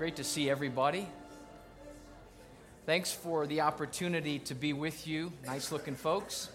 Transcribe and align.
Great 0.00 0.16
to 0.16 0.24
see 0.24 0.48
everybody. 0.48 1.06
Thanks 2.86 3.12
for 3.12 3.46
the 3.46 3.60
opportunity 3.60 4.38
to 4.38 4.54
be 4.54 4.72
with 4.72 5.06
you, 5.06 5.30
nice 5.44 5.70
looking 5.70 5.94
folks. 5.94 6.48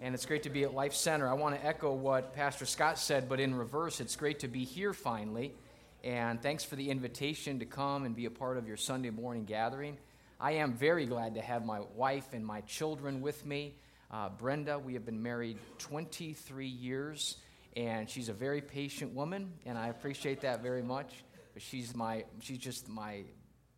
And 0.00 0.16
it's 0.16 0.26
great 0.26 0.42
to 0.42 0.50
be 0.50 0.64
at 0.64 0.74
Life 0.74 0.94
Center. 0.94 1.28
I 1.28 1.34
want 1.34 1.54
to 1.54 1.64
echo 1.64 1.92
what 1.92 2.34
Pastor 2.34 2.66
Scott 2.66 2.98
said, 2.98 3.28
but 3.28 3.38
in 3.38 3.54
reverse, 3.54 4.00
it's 4.00 4.16
great 4.16 4.40
to 4.40 4.48
be 4.48 4.64
here 4.64 4.92
finally. 4.92 5.54
And 6.02 6.42
thanks 6.42 6.64
for 6.64 6.74
the 6.74 6.90
invitation 6.90 7.60
to 7.60 7.66
come 7.66 8.04
and 8.04 8.16
be 8.16 8.24
a 8.24 8.32
part 8.32 8.58
of 8.58 8.66
your 8.66 8.78
Sunday 8.78 9.10
morning 9.10 9.44
gathering. 9.44 9.96
I 10.40 10.54
am 10.54 10.72
very 10.72 11.06
glad 11.06 11.36
to 11.36 11.40
have 11.40 11.64
my 11.64 11.82
wife 11.94 12.32
and 12.32 12.44
my 12.44 12.62
children 12.62 13.20
with 13.20 13.46
me. 13.46 13.76
Uh, 14.10 14.28
Brenda, 14.28 14.76
we 14.76 14.94
have 14.94 15.06
been 15.06 15.22
married 15.22 15.58
23 15.78 16.66
years, 16.66 17.36
and 17.76 18.10
she's 18.10 18.28
a 18.28 18.32
very 18.32 18.60
patient 18.60 19.14
woman, 19.14 19.52
and 19.64 19.78
I 19.78 19.86
appreciate 19.86 20.40
that 20.40 20.64
very 20.64 20.82
much. 20.82 21.12
But 21.54 21.62
she's 21.62 21.94
my 21.94 22.24
she's 22.40 22.58
just 22.58 22.88
my 22.88 23.22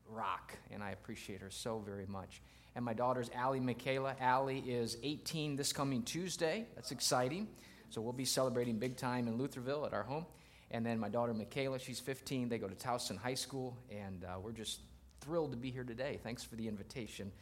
rock, 0.08 0.56
and 0.70 0.82
I 0.82 0.90
appreciate 0.90 1.40
her 1.42 1.50
so 1.50 1.78
very 1.78 2.06
much. 2.06 2.42
And 2.74 2.84
my 2.84 2.94
daughter's 2.94 3.30
Allie 3.34 3.60
Michaela. 3.60 4.16
Allie 4.20 4.58
is 4.66 4.98
18 5.02 5.56
this 5.56 5.72
coming 5.72 6.02
Tuesday. 6.02 6.66
That's 6.74 6.90
exciting. 6.90 7.48
So 7.90 8.00
we'll 8.00 8.12
be 8.12 8.24
celebrating 8.24 8.78
big 8.78 8.96
time 8.96 9.28
in 9.28 9.38
Lutherville 9.38 9.86
at 9.86 9.94
our 9.94 10.02
home. 10.02 10.26
And 10.70 10.84
then 10.84 10.98
my 10.98 11.08
daughter 11.08 11.32
Michaela, 11.32 11.78
she's 11.78 12.00
15. 12.00 12.48
They 12.48 12.58
go 12.58 12.68
to 12.68 12.74
Towson 12.74 13.16
High 13.16 13.34
School, 13.34 13.76
and 13.90 14.24
uh, 14.24 14.38
we're 14.42 14.52
just 14.52 14.80
thrilled 15.20 15.52
to 15.52 15.56
be 15.56 15.70
here 15.70 15.84
today. 15.84 16.18
Thanks 16.22 16.42
for 16.42 16.56
the 16.56 16.66
invitation. 16.66 17.32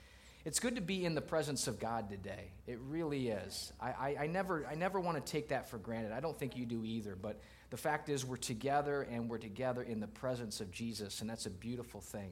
It's 0.45 0.61
good 0.61 0.75
to 0.75 0.83
be 0.83 1.07
in 1.07 1.15
the 1.15 1.23
presence 1.23 1.67
of 1.67 1.81
God 1.81 2.11
today. 2.11 2.53
It 2.67 2.79
really 2.81 3.29
is. 3.29 3.73
I, 3.81 3.89
I, 3.89 4.17
I 4.21 4.27
never, 4.27 4.67
I 4.67 4.75
never 4.75 5.01
want 5.01 5.25
to 5.25 5.33
take 5.33 5.49
that 5.49 5.71
for 5.71 5.79
granted. 5.79 6.13
I 6.13 6.21
don't 6.21 6.39
think 6.39 6.57
you 6.57 6.67
do 6.67 6.85
either. 6.85 7.17
But 7.17 7.41
the 7.75 7.79
fact 7.79 8.09
is, 8.09 8.25
we're 8.25 8.37
together 8.37 9.03
and 9.11 9.29
we're 9.29 9.37
together 9.37 9.83
in 9.83 9.99
the 9.99 10.07
presence 10.07 10.61
of 10.61 10.71
Jesus, 10.71 11.23
and 11.23 11.29
that's 11.29 11.47
a 11.47 11.51
beautiful 11.51 12.01
thing. 12.01 12.31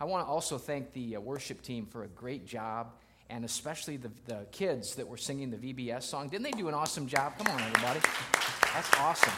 I 0.00 0.04
want 0.04 0.24
to 0.24 0.30
also 0.30 0.56
thank 0.56 0.92
the 0.92 1.16
uh, 1.16 1.20
worship 1.20 1.62
team 1.62 1.84
for 1.84 2.04
a 2.04 2.06
great 2.06 2.46
job, 2.46 2.92
and 3.28 3.44
especially 3.44 3.96
the, 3.96 4.12
the 4.26 4.46
kids 4.52 4.94
that 4.94 5.08
were 5.08 5.16
singing 5.16 5.50
the 5.50 5.56
VBS 5.56 6.04
song. 6.04 6.28
Didn't 6.28 6.44
they 6.44 6.52
do 6.52 6.68
an 6.68 6.74
awesome 6.74 7.08
job? 7.08 7.36
Come 7.36 7.48
on, 7.48 7.60
everybody. 7.60 7.98
That's 8.72 8.88
awesome. 9.00 9.32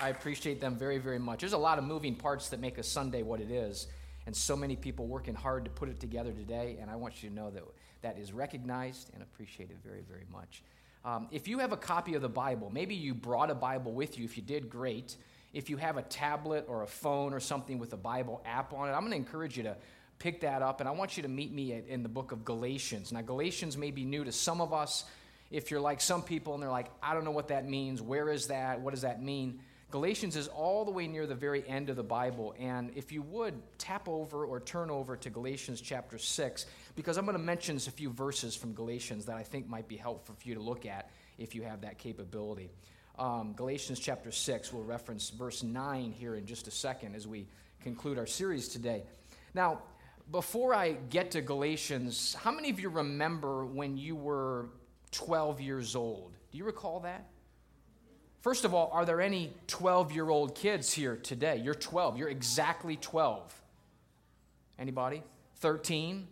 I 0.00 0.08
appreciate 0.08 0.60
them 0.60 0.74
very, 0.74 0.98
very 0.98 1.20
much. 1.20 1.38
There's 1.38 1.52
a 1.52 1.58
lot 1.58 1.78
of 1.78 1.84
moving 1.84 2.16
parts 2.16 2.48
that 2.48 2.58
make 2.58 2.78
a 2.78 2.82
Sunday 2.82 3.22
what 3.22 3.40
it 3.40 3.52
is, 3.52 3.86
and 4.26 4.34
so 4.34 4.56
many 4.56 4.74
people 4.74 5.06
working 5.06 5.36
hard 5.36 5.64
to 5.64 5.70
put 5.70 5.88
it 5.88 6.00
together 6.00 6.32
today, 6.32 6.76
and 6.80 6.90
I 6.90 6.96
want 6.96 7.22
you 7.22 7.28
to 7.28 7.34
know 7.36 7.50
that 7.50 7.62
that 8.00 8.18
is 8.18 8.32
recognized 8.32 9.12
and 9.14 9.22
appreciated 9.22 9.76
very, 9.84 10.00
very 10.00 10.26
much. 10.32 10.64
Um, 11.04 11.28
if 11.30 11.48
you 11.48 11.58
have 11.58 11.72
a 11.72 11.76
copy 11.76 12.14
of 12.14 12.22
the 12.22 12.28
Bible, 12.28 12.70
maybe 12.72 12.94
you 12.94 13.14
brought 13.14 13.50
a 13.50 13.54
Bible 13.54 13.92
with 13.92 14.18
you. 14.18 14.24
If 14.24 14.36
you 14.36 14.42
did, 14.42 14.70
great. 14.70 15.16
If 15.52 15.68
you 15.68 15.76
have 15.76 15.96
a 15.96 16.02
tablet 16.02 16.66
or 16.68 16.82
a 16.82 16.86
phone 16.86 17.34
or 17.34 17.40
something 17.40 17.78
with 17.78 17.92
a 17.92 17.96
Bible 17.96 18.40
app 18.44 18.72
on 18.72 18.88
it, 18.88 18.92
I'm 18.92 19.00
going 19.00 19.10
to 19.10 19.16
encourage 19.16 19.56
you 19.56 19.64
to 19.64 19.76
pick 20.18 20.42
that 20.42 20.62
up, 20.62 20.78
and 20.78 20.88
I 20.88 20.92
want 20.92 21.16
you 21.16 21.24
to 21.24 21.28
meet 21.28 21.52
me 21.52 21.72
in 21.88 22.04
the 22.04 22.08
book 22.08 22.30
of 22.30 22.44
Galatians. 22.44 23.10
Now, 23.10 23.22
Galatians 23.22 23.76
may 23.76 23.90
be 23.90 24.04
new 24.04 24.22
to 24.22 24.30
some 24.30 24.60
of 24.60 24.72
us. 24.72 25.04
If 25.50 25.70
you're 25.70 25.80
like 25.80 26.00
some 26.00 26.22
people 26.22 26.54
and 26.54 26.62
they're 26.62 26.70
like, 26.70 26.90
I 27.02 27.12
don't 27.12 27.24
know 27.24 27.32
what 27.32 27.48
that 27.48 27.68
means, 27.68 28.00
where 28.00 28.28
is 28.28 28.46
that, 28.46 28.80
what 28.80 28.92
does 28.92 29.02
that 29.02 29.20
mean? 29.20 29.58
Galatians 29.92 30.36
is 30.36 30.48
all 30.48 30.86
the 30.86 30.90
way 30.90 31.06
near 31.06 31.26
the 31.26 31.34
very 31.34 31.68
end 31.68 31.90
of 31.90 31.96
the 31.96 32.02
Bible. 32.02 32.54
And 32.58 32.90
if 32.96 33.12
you 33.12 33.20
would 33.20 33.52
tap 33.76 34.08
over 34.08 34.46
or 34.46 34.58
turn 34.58 34.90
over 34.90 35.16
to 35.18 35.28
Galatians 35.28 35.82
chapter 35.82 36.16
6, 36.16 36.66
because 36.96 37.18
I'm 37.18 37.26
going 37.26 37.36
to 37.36 37.42
mention 37.42 37.76
a 37.76 37.80
few 37.80 38.08
verses 38.08 38.56
from 38.56 38.72
Galatians 38.72 39.26
that 39.26 39.36
I 39.36 39.42
think 39.42 39.68
might 39.68 39.86
be 39.88 39.98
helpful 39.98 40.34
for 40.34 40.48
you 40.48 40.54
to 40.54 40.62
look 40.62 40.86
at 40.86 41.10
if 41.36 41.54
you 41.54 41.62
have 41.62 41.82
that 41.82 41.98
capability. 41.98 42.70
Um, 43.18 43.52
Galatians 43.52 44.00
chapter 44.00 44.32
6, 44.32 44.72
we'll 44.72 44.82
reference 44.82 45.28
verse 45.28 45.62
9 45.62 46.10
here 46.10 46.36
in 46.36 46.46
just 46.46 46.68
a 46.68 46.70
second 46.70 47.14
as 47.14 47.28
we 47.28 47.46
conclude 47.82 48.16
our 48.16 48.26
series 48.26 48.68
today. 48.68 49.02
Now, 49.52 49.82
before 50.30 50.74
I 50.74 50.92
get 51.10 51.32
to 51.32 51.42
Galatians, 51.42 52.34
how 52.40 52.50
many 52.50 52.70
of 52.70 52.80
you 52.80 52.88
remember 52.88 53.66
when 53.66 53.98
you 53.98 54.16
were 54.16 54.70
12 55.10 55.60
years 55.60 55.94
old? 55.94 56.32
Do 56.50 56.56
you 56.56 56.64
recall 56.64 57.00
that? 57.00 57.26
First 58.42 58.64
of 58.64 58.74
all, 58.74 58.90
are 58.92 59.04
there 59.04 59.20
any 59.20 59.52
12 59.68 60.12
year 60.12 60.28
old 60.28 60.56
kids 60.56 60.92
here 60.92 61.16
today? 61.16 61.62
You're 61.64 61.74
12. 61.74 62.18
You're 62.18 62.28
exactly 62.28 62.96
12. 62.96 63.62
Anybody? 64.80 65.22
13? 65.58 66.26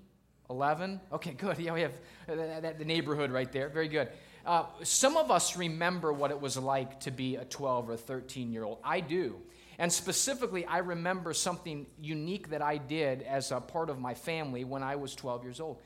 11? 0.51 1.01
Okay, 1.13 1.33
good. 1.33 1.59
Yeah, 1.59 1.73
we 1.73 1.83
have 1.83 1.93
the 2.27 2.85
neighborhood 2.85 3.31
right 3.31 3.51
there. 3.53 3.69
Very 3.69 3.87
good. 3.87 4.09
Uh, 4.45 4.65
some 4.83 5.17
of 5.17 5.31
us 5.31 5.57
remember 5.57 6.13
what 6.13 6.33
it 6.33 6.41
was 6.41 6.57
like 6.57 6.99
to 7.01 7.13
be 7.13 7.37
a 7.37 7.45
12 7.45 7.91
or 7.91 7.97
13 7.97 8.53
year 8.53 8.65
old. 8.65 8.79
I 8.83 8.99
do. 8.99 9.37
And 9.79 9.93
specifically, 9.93 10.67
I 10.67 10.79
remember 10.79 11.33
something 11.33 11.87
unique 12.01 12.51
that 12.51 12.61
I 12.61 12.79
did 12.79 13.23
as 13.23 13.53
a 13.53 13.61
part 13.61 13.89
of 13.89 14.01
my 14.01 14.15
family 14.15 14.65
when 14.65 14.83
I 14.83 14.97
was 14.97 15.15
12 15.15 15.45
years 15.45 15.61
old. 15.61 15.79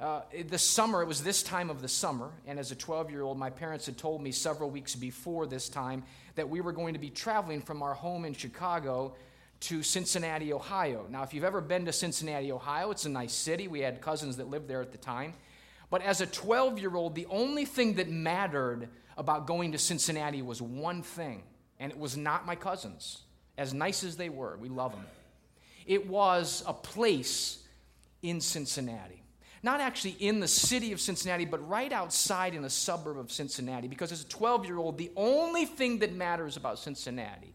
Uh, 0.00 0.20
the 0.48 0.58
summer, 0.58 1.02
it 1.02 1.08
was 1.08 1.24
this 1.24 1.42
time 1.42 1.70
of 1.70 1.82
the 1.82 1.88
summer, 1.88 2.30
and 2.46 2.56
as 2.60 2.70
a 2.70 2.76
12 2.76 3.10
year 3.10 3.22
old, 3.22 3.36
my 3.36 3.50
parents 3.50 3.86
had 3.86 3.98
told 3.98 4.22
me 4.22 4.30
several 4.30 4.70
weeks 4.70 4.94
before 4.94 5.44
this 5.44 5.68
time 5.68 6.04
that 6.36 6.48
we 6.48 6.60
were 6.60 6.70
going 6.70 6.94
to 6.94 7.00
be 7.00 7.10
traveling 7.10 7.60
from 7.60 7.82
our 7.82 7.94
home 7.94 8.24
in 8.24 8.32
Chicago 8.32 9.16
to 9.58 9.82
Cincinnati, 9.82 10.52
Ohio. 10.52 11.04
Now, 11.10 11.24
if 11.24 11.34
you've 11.34 11.42
ever 11.42 11.60
been 11.60 11.84
to 11.86 11.92
Cincinnati, 11.92 12.52
Ohio, 12.52 12.92
it's 12.92 13.06
a 13.06 13.08
nice 13.08 13.32
city. 13.32 13.66
We 13.66 13.80
had 13.80 14.00
cousins 14.00 14.36
that 14.36 14.48
lived 14.48 14.68
there 14.68 14.80
at 14.80 14.92
the 14.92 14.98
time. 14.98 15.34
But 15.90 16.02
as 16.02 16.20
a 16.20 16.26
12 16.26 16.78
year 16.78 16.94
old, 16.94 17.16
the 17.16 17.26
only 17.26 17.64
thing 17.64 17.94
that 17.94 18.08
mattered 18.08 18.88
about 19.16 19.48
going 19.48 19.72
to 19.72 19.78
Cincinnati 19.78 20.42
was 20.42 20.62
one 20.62 21.02
thing, 21.02 21.42
and 21.80 21.90
it 21.90 21.98
was 21.98 22.16
not 22.16 22.46
my 22.46 22.54
cousins, 22.54 23.22
as 23.56 23.74
nice 23.74 24.04
as 24.04 24.16
they 24.16 24.28
were. 24.28 24.56
We 24.60 24.68
love 24.68 24.92
them. 24.92 25.06
It 25.86 26.06
was 26.06 26.62
a 26.68 26.72
place 26.72 27.58
in 28.22 28.40
Cincinnati 28.40 29.17
not 29.62 29.80
actually 29.80 30.16
in 30.20 30.40
the 30.40 30.48
city 30.48 30.92
of 30.92 31.00
Cincinnati, 31.00 31.44
but 31.44 31.66
right 31.68 31.92
outside 31.92 32.54
in 32.54 32.64
a 32.64 32.70
suburb 32.70 33.18
of 33.18 33.32
Cincinnati. 33.32 33.88
Because 33.88 34.12
as 34.12 34.22
a 34.22 34.28
12 34.28 34.66
year 34.66 34.78
old, 34.78 34.98
the 34.98 35.10
only 35.16 35.64
thing 35.64 35.98
that 35.98 36.14
matters 36.14 36.56
about 36.56 36.78
Cincinnati 36.78 37.54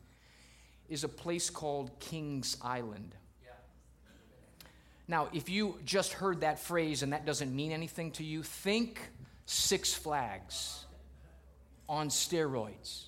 is 0.90 1.04
a 1.04 1.10
place 1.10 1.50
called 1.50 1.92
Kings 2.00 2.58
Island. 2.62 3.16
Now, 5.08 5.28
if 5.34 5.50
you 5.50 5.78
just 5.86 6.14
heard 6.14 6.42
that 6.42 6.60
phrase 6.60 7.04
and 7.04 7.14
that 7.14 7.26
doesn't 7.26 7.54
mean 7.54 7.72
anything 7.72 8.12
to 8.12 8.24
you, 8.24 8.42
think 8.42 9.02
Six 9.46 9.94
Flags 9.94 10.86
on 11.90 12.10
steroids. 12.10 13.08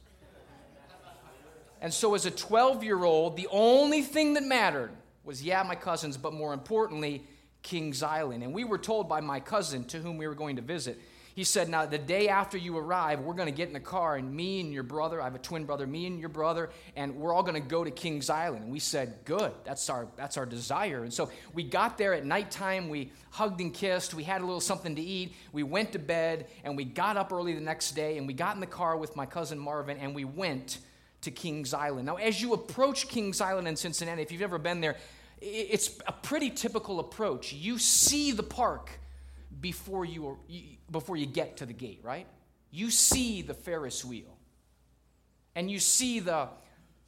And 1.81 1.93
so, 1.93 2.15
as 2.15 2.25
a 2.25 2.31
12 2.31 2.83
year 2.83 3.03
old, 3.03 3.37
the 3.37 3.47
only 3.51 4.01
thing 4.01 4.33
that 4.33 4.43
mattered 4.43 4.91
was, 5.23 5.43
yeah, 5.43 5.63
my 5.63 5.75
cousins, 5.75 6.17
but 6.17 6.33
more 6.33 6.53
importantly, 6.53 7.25
Kings 7.65 8.03
Island. 8.03 8.43
And 8.43 8.53
we 8.53 8.63
were 8.63 8.77
told 8.77 9.09
by 9.09 9.19
my 9.21 9.39
cousin 9.39 9.83
to 9.85 9.97
whom 9.97 10.17
we 10.17 10.27
were 10.27 10.35
going 10.35 10.55
to 10.57 10.61
visit, 10.61 11.01
he 11.33 11.43
said, 11.43 11.67
Now, 11.67 11.85
the 11.87 11.97
day 11.97 12.29
after 12.29 12.57
you 12.57 12.77
arrive, 12.77 13.19
we're 13.21 13.33
going 13.33 13.49
to 13.49 13.55
get 13.55 13.67
in 13.67 13.73
the 13.73 13.79
car, 13.79 14.15
and 14.15 14.33
me 14.33 14.61
and 14.61 14.71
your 14.71 14.83
brother, 14.83 15.19
I 15.19 15.25
have 15.25 15.35
a 15.35 15.39
twin 15.39 15.65
brother, 15.65 15.85
me 15.87 16.05
and 16.05 16.19
your 16.19 16.29
brother, 16.29 16.69
and 16.95 17.15
we're 17.15 17.33
all 17.33 17.41
going 17.41 17.61
to 17.61 17.67
go 17.67 17.83
to 17.83 17.91
Kings 17.91 18.29
Island. 18.29 18.63
And 18.63 18.71
we 18.71 18.79
said, 18.79 19.15
Good, 19.25 19.51
that's 19.65 19.89
our, 19.89 20.07
that's 20.15 20.37
our 20.37 20.45
desire. 20.45 21.03
And 21.03 21.11
so 21.11 21.29
we 21.53 21.63
got 21.63 21.97
there 21.97 22.13
at 22.13 22.23
nighttime, 22.23 22.87
we 22.87 23.11
hugged 23.31 23.59
and 23.59 23.73
kissed, 23.73 24.13
we 24.13 24.23
had 24.23 24.41
a 24.41 24.45
little 24.45 24.61
something 24.61 24.95
to 24.95 25.01
eat, 25.01 25.33
we 25.51 25.63
went 25.63 25.91
to 25.91 25.99
bed, 25.99 26.47
and 26.63 26.77
we 26.77 26.85
got 26.85 27.17
up 27.17 27.33
early 27.33 27.53
the 27.53 27.61
next 27.61 27.91
day, 27.91 28.19
and 28.19 28.27
we 28.27 28.33
got 28.33 28.53
in 28.53 28.61
the 28.61 28.67
car 28.67 28.95
with 28.95 29.15
my 29.17 29.25
cousin 29.25 29.57
Marvin, 29.59 29.97
and 29.97 30.13
we 30.13 30.23
went 30.23 30.77
to 31.21 31.31
Kings 31.31 31.73
Island. 31.73 32.05
Now, 32.05 32.15
as 32.15 32.41
you 32.41 32.53
approach 32.53 33.09
Kings 33.09 33.41
Island 33.41 33.67
in 33.67 33.75
Cincinnati, 33.75 34.21
if 34.21 34.31
you've 34.31 34.43
ever 34.43 34.59
been 34.59 34.79
there, 34.79 34.95
it's 35.45 35.99
a 36.07 36.11
pretty 36.11 36.49
typical 36.49 36.99
approach. 36.99 37.53
You 37.53 37.77
see 37.77 38.31
the 38.31 38.43
park 38.43 38.89
before 39.61 40.05
you, 40.05 40.39
before 40.91 41.17
you 41.17 41.25
get 41.25 41.57
to 41.57 41.65
the 41.65 41.73
gate, 41.73 42.01
right? 42.03 42.27
You 42.71 42.89
see 42.89 43.41
the 43.41 43.53
Ferris 43.53 44.03
wheel. 44.03 44.37
And 45.55 45.71
you 45.71 45.79
see 45.79 46.19
the 46.19 46.49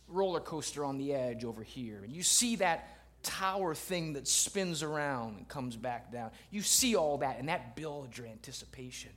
roller 0.08 0.40
coaster 0.40 0.86
on 0.86 0.98
the 0.98 1.14
edge 1.14 1.44
over 1.44 1.64
here. 1.64 2.02
And 2.04 2.14
you 2.14 2.24
see 2.24 2.58
that 2.58 2.88
tower 3.24 3.76
thing 3.76 4.14
that 4.14 4.28
spins 4.28 4.84
around 4.84 5.38
and 5.38 5.48
comes 5.48 5.76
back 5.76 6.12
down. 6.12 6.32
You 6.50 6.62
see 6.62 6.96
all 6.96 7.18
that, 7.18 7.40
and 7.40 7.50
that 7.50 7.76
builds 7.76 8.18
your 8.18 8.28
anticipation. 8.28 9.12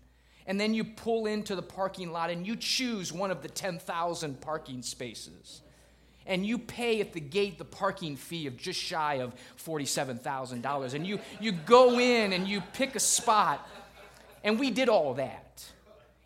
And 0.47 0.59
then 0.59 0.75
you 0.75 0.83
pull 0.83 1.27
into 1.27 1.55
the 1.55 1.63
parking 1.63 2.11
lot 2.11 2.31
and 2.31 2.45
you 2.47 2.57
choose 2.57 3.13
one 3.13 3.31
of 3.31 3.43
the 3.43 3.49
10,000 3.49 4.41
parking 4.41 4.83
spaces 4.83 5.61
and 6.31 6.47
you 6.47 6.59
pay 6.59 7.01
at 7.01 7.13
the 7.13 7.21
gate 7.21 7.59
the 7.59 7.65
parking 7.65 8.15
fee 8.15 8.47
of 8.47 8.57
just 8.57 8.81
shy 8.81 9.15
of 9.15 9.35
$47,000. 9.63 10.95
And 10.95 11.05
you, 11.05 11.19
you 11.41 11.51
go 11.51 11.99
in 11.99 12.33
and 12.33 12.47
you 12.47 12.63
pick 12.73 12.95
a 12.95 13.01
spot. 13.01 13.69
And 14.45 14.59
we 14.59 14.71
did 14.71 14.89
all 14.89 15.15
that. 15.15 15.65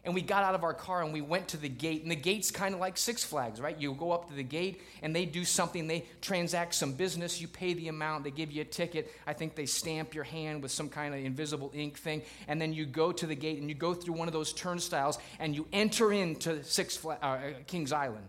And 0.05 0.15
we 0.15 0.21
got 0.21 0.45
out 0.45 0.55
of 0.55 0.62
our 0.62 0.75
car 0.75 1.03
and 1.03 1.15
we 1.15 1.23
went 1.23 1.49
to 1.49 1.56
the 1.56 1.71
gate. 1.71 2.03
And 2.03 2.11
the 2.11 2.17
gate's 2.17 2.51
kind 2.51 2.75
of 2.75 2.81
like 2.81 2.99
Six 2.99 3.25
Flags, 3.25 3.62
right? 3.62 3.81
You 3.81 3.95
go 3.95 4.12
up 4.12 4.29
to 4.29 4.35
the 4.35 4.43
gate 4.43 4.83
and 5.03 5.17
they 5.17 5.25
do 5.25 5.43
something, 5.43 5.87
they 5.87 6.05
transact 6.21 6.75
some 6.75 6.93
business, 6.93 7.41
you 7.41 7.49
pay 7.49 7.73
the 7.73 7.89
amount, 7.89 8.25
they 8.25 8.31
give 8.31 8.53
you 8.53 8.61
a 8.61 8.67
ticket. 8.67 9.11
I 9.27 9.33
think 9.33 9.55
they 9.55 9.65
stamp 9.65 10.15
your 10.15 10.25
hand 10.25 10.62
with 10.62 10.71
some 10.71 10.91
kind 10.91 11.15
of 11.15 11.25
invisible 11.25 11.73
ink 11.75 11.97
thing. 11.97 12.21
And 12.47 12.61
then 12.61 12.75
you 12.75 12.85
go 12.85 13.11
to 13.11 13.27
the 13.27 13.35
gate 13.35 13.59
and 13.59 13.71
you 13.71 13.75
go 13.75 13.95
through 13.95 14.15
one 14.15 14.29
of 14.29 14.35
those 14.35 14.53
turnstiles 14.53 15.19
and 15.39 15.57
you 15.57 15.67
enter 15.73 16.12
into 16.12 16.62
Six 16.62 16.95
Flags, 16.95 17.23
uh, 17.23 17.39
Kings 17.67 17.91
Island 17.91 18.29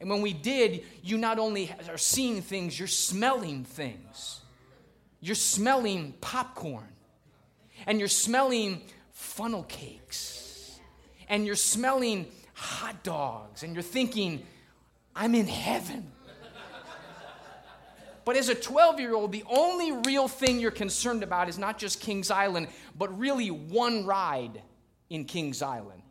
And 0.00 0.10
when 0.10 0.20
we 0.20 0.32
did, 0.32 0.84
you 1.02 1.16
not 1.18 1.38
only 1.38 1.72
are 1.88 1.98
seeing 1.98 2.42
things, 2.42 2.78
you're 2.78 2.88
smelling 2.88 3.64
things. 3.64 4.40
You're 5.20 5.34
smelling 5.34 6.14
popcorn. 6.20 6.88
And 7.86 7.98
you're 7.98 8.08
smelling 8.08 8.82
funnel 9.12 9.62
cakes. 9.64 10.78
And 11.28 11.46
you're 11.46 11.56
smelling 11.56 12.26
hot 12.54 13.02
dogs. 13.02 13.62
And 13.62 13.74
you're 13.74 13.82
thinking, 13.82 14.44
I'm 15.14 15.34
in 15.34 15.46
heaven. 15.46 16.12
But 18.26 18.36
as 18.36 18.48
a 18.48 18.56
12 18.56 18.98
year 18.98 19.14
old, 19.14 19.30
the 19.30 19.44
only 19.48 19.92
real 20.04 20.26
thing 20.26 20.58
you're 20.58 20.72
concerned 20.72 21.22
about 21.22 21.48
is 21.48 21.58
not 21.58 21.78
just 21.78 22.00
Kings 22.00 22.28
Island, 22.28 22.66
but 22.98 23.16
really 23.16 23.52
one 23.52 24.04
ride 24.04 24.62
in 25.08 25.24
Kings 25.24 25.62
Island. 25.62 26.02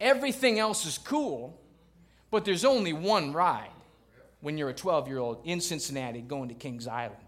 Everything 0.00 0.58
else 0.58 0.86
is 0.86 0.96
cool, 0.96 1.59
but 2.30 2.44
there's 2.44 2.64
only 2.64 2.92
one 2.92 3.32
ride 3.32 3.70
when 4.40 4.56
you're 4.56 4.70
a 4.70 4.74
12 4.74 5.08
year 5.08 5.18
old 5.18 5.40
in 5.44 5.60
Cincinnati 5.60 6.20
going 6.20 6.48
to 6.48 6.54
Kings 6.54 6.86
Island. 6.86 7.20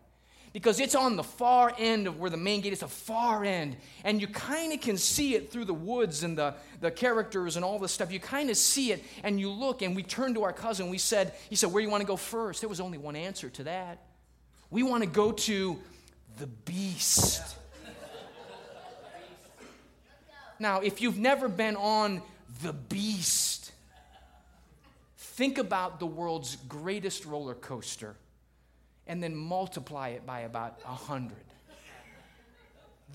Because 0.52 0.80
it's 0.80 0.94
on 0.94 1.16
the 1.16 1.22
far 1.22 1.72
end 1.78 2.06
of 2.06 2.18
where 2.18 2.28
the 2.28 2.36
main 2.36 2.60
gate 2.60 2.74
is, 2.74 2.82
a 2.82 2.88
far 2.88 3.42
end. 3.42 3.74
And 4.04 4.20
you 4.20 4.26
kind 4.26 4.74
of 4.74 4.82
can 4.82 4.98
see 4.98 5.34
it 5.34 5.50
through 5.50 5.64
the 5.64 5.74
woods 5.74 6.24
and 6.24 6.36
the, 6.36 6.54
the 6.80 6.90
characters 6.90 7.56
and 7.56 7.64
all 7.64 7.78
this 7.78 7.92
stuff. 7.92 8.12
You 8.12 8.20
kind 8.20 8.50
of 8.50 8.56
see 8.58 8.92
it 8.92 9.02
and 9.22 9.40
you 9.40 9.48
look, 9.48 9.80
and 9.80 9.96
we 9.96 10.02
turned 10.02 10.34
to 10.34 10.42
our 10.42 10.52
cousin. 10.52 10.90
We 10.90 10.98
said, 10.98 11.32
He 11.48 11.56
said, 11.56 11.72
Where 11.72 11.80
do 11.80 11.86
you 11.86 11.90
want 11.90 12.02
to 12.02 12.06
go 12.06 12.16
first? 12.16 12.60
There 12.60 12.68
was 12.68 12.80
only 12.80 12.98
one 12.98 13.16
answer 13.16 13.48
to 13.48 13.64
that. 13.64 14.02
We 14.70 14.82
want 14.82 15.04
to 15.04 15.08
go 15.08 15.32
to 15.32 15.78
the 16.38 16.46
beast. 16.46 17.56
Now, 20.58 20.80
if 20.80 21.00
you've 21.00 21.18
never 21.18 21.48
been 21.48 21.76
on 21.76 22.22
the 22.62 22.72
beast, 22.72 23.51
think 25.32 25.58
about 25.58 25.98
the 25.98 26.06
world's 26.06 26.56
greatest 26.68 27.24
roller 27.24 27.54
coaster 27.54 28.16
and 29.06 29.22
then 29.22 29.34
multiply 29.34 30.08
it 30.08 30.26
by 30.26 30.40
about 30.40 30.80
a 30.84 30.94
hundred. 30.94 31.44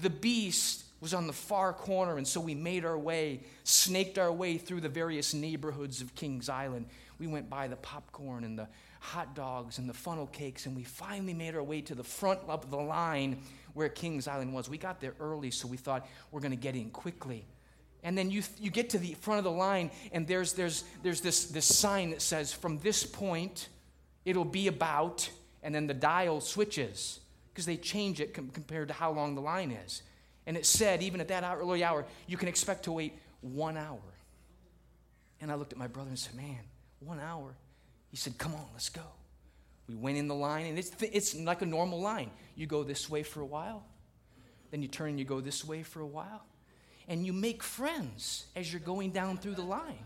The 0.01 0.09
beast 0.09 0.83
was 0.99 1.13
on 1.13 1.27
the 1.27 1.33
far 1.33 1.73
corner, 1.73 2.17
and 2.17 2.27
so 2.27 2.41
we 2.41 2.55
made 2.55 2.85
our 2.85 2.97
way, 2.97 3.41
snaked 3.63 4.17
our 4.17 4.31
way 4.31 4.57
through 4.57 4.81
the 4.81 4.89
various 4.89 5.33
neighborhoods 5.33 6.01
of 6.01 6.15
Kings 6.15 6.49
Island. 6.49 6.87
We 7.19 7.27
went 7.27 7.49
by 7.49 7.67
the 7.67 7.75
popcorn 7.75 8.43
and 8.43 8.57
the 8.57 8.67
hot 8.99 9.35
dogs 9.35 9.77
and 9.77 9.87
the 9.87 9.93
funnel 9.93 10.27
cakes, 10.27 10.65
and 10.65 10.75
we 10.75 10.83
finally 10.83 11.35
made 11.35 11.55
our 11.55 11.63
way 11.63 11.81
to 11.81 11.93
the 11.93 12.03
front 12.03 12.39
of 12.47 12.71
the 12.71 12.77
line 12.77 13.43
where 13.73 13.89
Kings 13.89 14.27
Island 14.27 14.53
was. 14.53 14.69
We 14.69 14.79
got 14.79 14.99
there 14.99 15.13
early, 15.19 15.51
so 15.51 15.67
we 15.67 15.77
thought 15.77 16.07
we're 16.31 16.41
going 16.41 16.51
to 16.51 16.57
get 16.57 16.75
in 16.75 16.89
quickly. 16.89 17.45
And 18.03 18.17
then 18.17 18.29
you, 18.31 18.43
you 18.59 18.69
get 18.69 18.91
to 18.91 18.99
the 18.99 19.13
front 19.15 19.39
of 19.39 19.43
the 19.43 19.51
line, 19.51 19.91
and 20.11 20.27
there's, 20.27 20.53
there's, 20.53 20.83
there's 21.03 21.21
this, 21.21 21.45
this 21.45 21.65
sign 21.65 22.11
that 22.11 22.21
says, 22.21 22.53
from 22.53 22.79
this 22.79 23.03
point, 23.03 23.69
it'll 24.23 24.45
be 24.45 24.67
about, 24.67 25.29
and 25.63 25.73
then 25.73 25.87
the 25.87 25.93
dial 25.93 26.39
switches 26.39 27.19
because 27.51 27.65
they 27.65 27.77
change 27.77 28.21
it 28.21 28.33
com- 28.33 28.49
compared 28.49 28.87
to 28.87 28.93
how 28.93 29.11
long 29.11 29.35
the 29.35 29.41
line 29.41 29.71
is. 29.71 30.03
And 30.45 30.55
it 30.55 30.65
said, 30.65 31.01
even 31.01 31.19
at 31.19 31.27
that 31.29 31.43
early 31.57 31.83
hour, 31.83 32.05
you 32.27 32.37
can 32.37 32.47
expect 32.47 32.83
to 32.83 32.91
wait 32.91 33.17
one 33.41 33.77
hour. 33.77 33.99
And 35.41 35.51
I 35.51 35.55
looked 35.55 35.73
at 35.73 35.79
my 35.79 35.87
brother 35.87 36.09
and 36.09 36.17
said, 36.17 36.35
Man, 36.35 36.59
one 36.99 37.19
hour? 37.19 37.55
He 38.09 38.17
said, 38.17 38.37
Come 38.37 38.53
on, 38.53 38.65
let's 38.73 38.89
go. 38.89 39.01
We 39.87 39.95
went 39.95 40.17
in 40.17 40.27
the 40.27 40.35
line, 40.35 40.65
and 40.65 40.77
it's, 40.77 40.91
it's 41.01 41.35
like 41.35 41.61
a 41.61 41.65
normal 41.65 42.01
line. 42.01 42.31
You 42.55 42.67
go 42.67 42.83
this 42.83 43.09
way 43.09 43.23
for 43.23 43.41
a 43.41 43.45
while, 43.45 43.83
then 44.71 44.81
you 44.81 44.87
turn 44.87 45.09
and 45.09 45.19
you 45.19 45.25
go 45.25 45.39
this 45.39 45.63
way 45.63 45.83
for 45.83 46.01
a 46.01 46.05
while, 46.05 46.45
and 47.07 47.25
you 47.25 47.33
make 47.33 47.63
friends 47.63 48.45
as 48.55 48.71
you're 48.71 48.81
going 48.81 49.11
down 49.11 49.37
through 49.37 49.55
the 49.55 49.63
line 49.63 50.05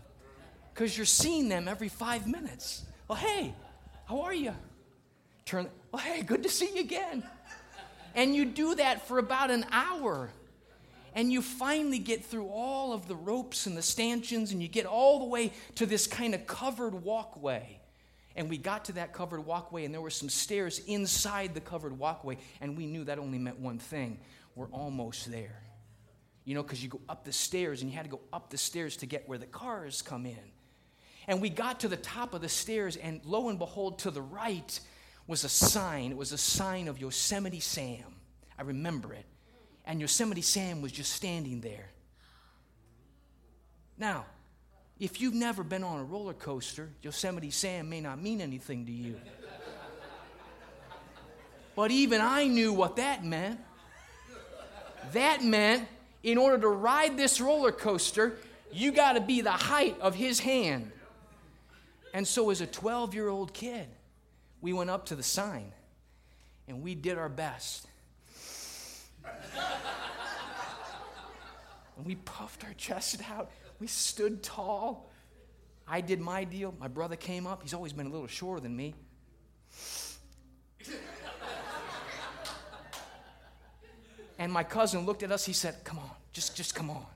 because 0.72 0.96
you're 0.96 1.06
seeing 1.06 1.48
them 1.48 1.68
every 1.68 1.88
five 1.88 2.26
minutes. 2.26 2.84
Well, 3.08 3.18
hey, 3.18 3.54
how 4.06 4.22
are 4.22 4.34
you? 4.34 4.54
Turn, 5.44 5.68
well, 5.90 6.02
hey, 6.02 6.22
good 6.22 6.42
to 6.44 6.48
see 6.48 6.70
you 6.74 6.80
again. 6.80 7.24
And 8.14 8.34
you 8.34 8.44
do 8.44 8.74
that 8.76 9.06
for 9.08 9.18
about 9.18 9.50
an 9.50 9.66
hour. 9.70 10.30
And 11.14 11.30
you 11.30 11.42
finally 11.42 11.98
get 11.98 12.24
through 12.24 12.48
all 12.48 12.92
of 12.92 13.06
the 13.06 13.14
ropes 13.14 13.66
and 13.66 13.76
the 13.76 13.82
stanchions, 13.82 14.52
and 14.52 14.62
you 14.62 14.68
get 14.68 14.86
all 14.86 15.18
the 15.18 15.26
way 15.26 15.52
to 15.74 15.84
this 15.84 16.06
kind 16.06 16.34
of 16.34 16.46
covered 16.46 16.94
walkway. 16.94 17.80
And 18.34 18.48
we 18.48 18.56
got 18.56 18.86
to 18.86 18.92
that 18.92 19.12
covered 19.12 19.44
walkway, 19.44 19.84
and 19.84 19.92
there 19.92 20.00
were 20.00 20.08
some 20.08 20.30
stairs 20.30 20.78
inside 20.86 21.52
the 21.52 21.60
covered 21.60 21.98
walkway, 21.98 22.38
and 22.62 22.78
we 22.78 22.86
knew 22.86 23.04
that 23.04 23.18
only 23.18 23.38
meant 23.38 23.58
one 23.58 23.78
thing 23.78 24.18
we're 24.54 24.68
almost 24.68 25.30
there. 25.30 25.62
You 26.44 26.54
know, 26.54 26.62
because 26.62 26.82
you 26.82 26.88
go 26.88 27.00
up 27.08 27.24
the 27.24 27.32
stairs, 27.32 27.82
and 27.82 27.90
you 27.90 27.96
had 27.96 28.04
to 28.04 28.10
go 28.10 28.20
up 28.32 28.50
the 28.50 28.58
stairs 28.58 28.96
to 28.98 29.06
get 29.06 29.28
where 29.28 29.38
the 29.38 29.46
cars 29.46 30.02
come 30.02 30.26
in. 30.26 30.52
And 31.28 31.40
we 31.40 31.50
got 31.50 31.80
to 31.80 31.88
the 31.88 31.96
top 31.96 32.34
of 32.34 32.40
the 32.40 32.48
stairs, 32.48 32.96
and 32.96 33.20
lo 33.24 33.48
and 33.48 33.58
behold, 33.58 34.00
to 34.00 34.10
the 34.10 34.22
right 34.22 34.80
was 35.26 35.44
a 35.44 35.48
sign. 35.48 36.10
It 36.10 36.16
was 36.16 36.32
a 36.32 36.38
sign 36.38 36.88
of 36.88 36.98
Yosemite 36.98 37.60
Sam. 37.60 38.16
I 38.58 38.62
remember 38.62 39.12
it. 39.12 39.24
And 39.84 40.00
Yosemite 40.00 40.42
Sam 40.42 40.82
was 40.82 40.92
just 40.92 41.12
standing 41.12 41.60
there. 41.60 41.90
Now, 43.98 44.26
if 44.98 45.20
you've 45.20 45.34
never 45.34 45.62
been 45.62 45.84
on 45.84 46.00
a 46.00 46.04
roller 46.04 46.34
coaster, 46.34 46.90
Yosemite 47.02 47.50
Sam 47.50 47.88
may 47.88 48.00
not 48.00 48.20
mean 48.20 48.40
anything 48.40 48.86
to 48.86 48.92
you. 48.92 49.16
But 51.74 51.90
even 51.90 52.20
I 52.20 52.46
knew 52.46 52.72
what 52.72 52.96
that 52.96 53.24
meant. 53.24 53.60
That 55.12 55.42
meant 55.42 55.88
in 56.22 56.38
order 56.38 56.58
to 56.58 56.68
ride 56.68 57.16
this 57.16 57.40
roller 57.40 57.72
coaster, 57.72 58.36
you 58.72 58.92
got 58.92 59.14
to 59.14 59.20
be 59.20 59.40
the 59.40 59.50
height 59.50 59.98
of 60.00 60.14
his 60.14 60.40
hand. 60.40 60.90
And 62.14 62.26
so, 62.26 62.50
as 62.50 62.60
a 62.60 62.66
12 62.66 63.14
year 63.14 63.28
old 63.28 63.52
kid, 63.52 63.88
we 64.60 64.72
went 64.72 64.90
up 64.90 65.06
to 65.06 65.16
the 65.16 65.22
sign 65.22 65.72
and 66.68 66.82
we 66.82 66.94
did 66.94 67.18
our 67.18 67.28
best. 67.28 67.86
and 71.96 72.06
we 72.06 72.16
puffed 72.16 72.64
our 72.64 72.74
chest 72.74 73.20
out 73.30 73.50
we 73.82 73.88
stood 73.88 74.44
tall. 74.44 75.10
I 75.88 76.02
did 76.02 76.20
my 76.20 76.44
deal. 76.44 76.72
My 76.78 76.86
brother 76.86 77.16
came 77.16 77.48
up. 77.48 77.62
He's 77.62 77.74
always 77.74 77.92
been 77.92 78.06
a 78.06 78.10
little 78.10 78.28
shorter 78.28 78.60
than 78.60 78.76
me. 78.76 78.94
And 84.42 84.52
my 84.52 84.64
cousin 84.64 85.06
looked 85.06 85.22
at 85.22 85.30
us. 85.30 85.44
He 85.44 85.52
said, 85.52 85.76
Come 85.84 86.00
on, 86.00 86.10
just, 86.32 86.56
just 86.56 86.74
come 86.74 86.90
on. 86.90 87.06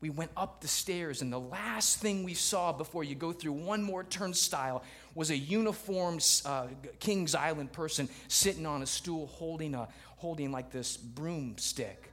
We 0.00 0.10
went 0.10 0.32
up 0.36 0.60
the 0.60 0.66
stairs, 0.66 1.22
and 1.22 1.32
the 1.32 1.38
last 1.38 2.00
thing 2.00 2.24
we 2.24 2.34
saw 2.34 2.72
before 2.72 3.04
you 3.04 3.14
go 3.14 3.30
through 3.30 3.52
one 3.52 3.80
more 3.80 4.02
turnstile 4.02 4.82
was 5.14 5.30
a 5.30 5.36
uniformed 5.36 6.24
uh, 6.44 6.66
Kings 6.98 7.36
Island 7.36 7.70
person 7.70 8.08
sitting 8.26 8.66
on 8.66 8.82
a 8.82 8.86
stool 8.86 9.28
holding, 9.28 9.76
a, 9.76 9.86
holding 10.16 10.50
like 10.50 10.72
this 10.72 10.96
broomstick. 10.96 12.10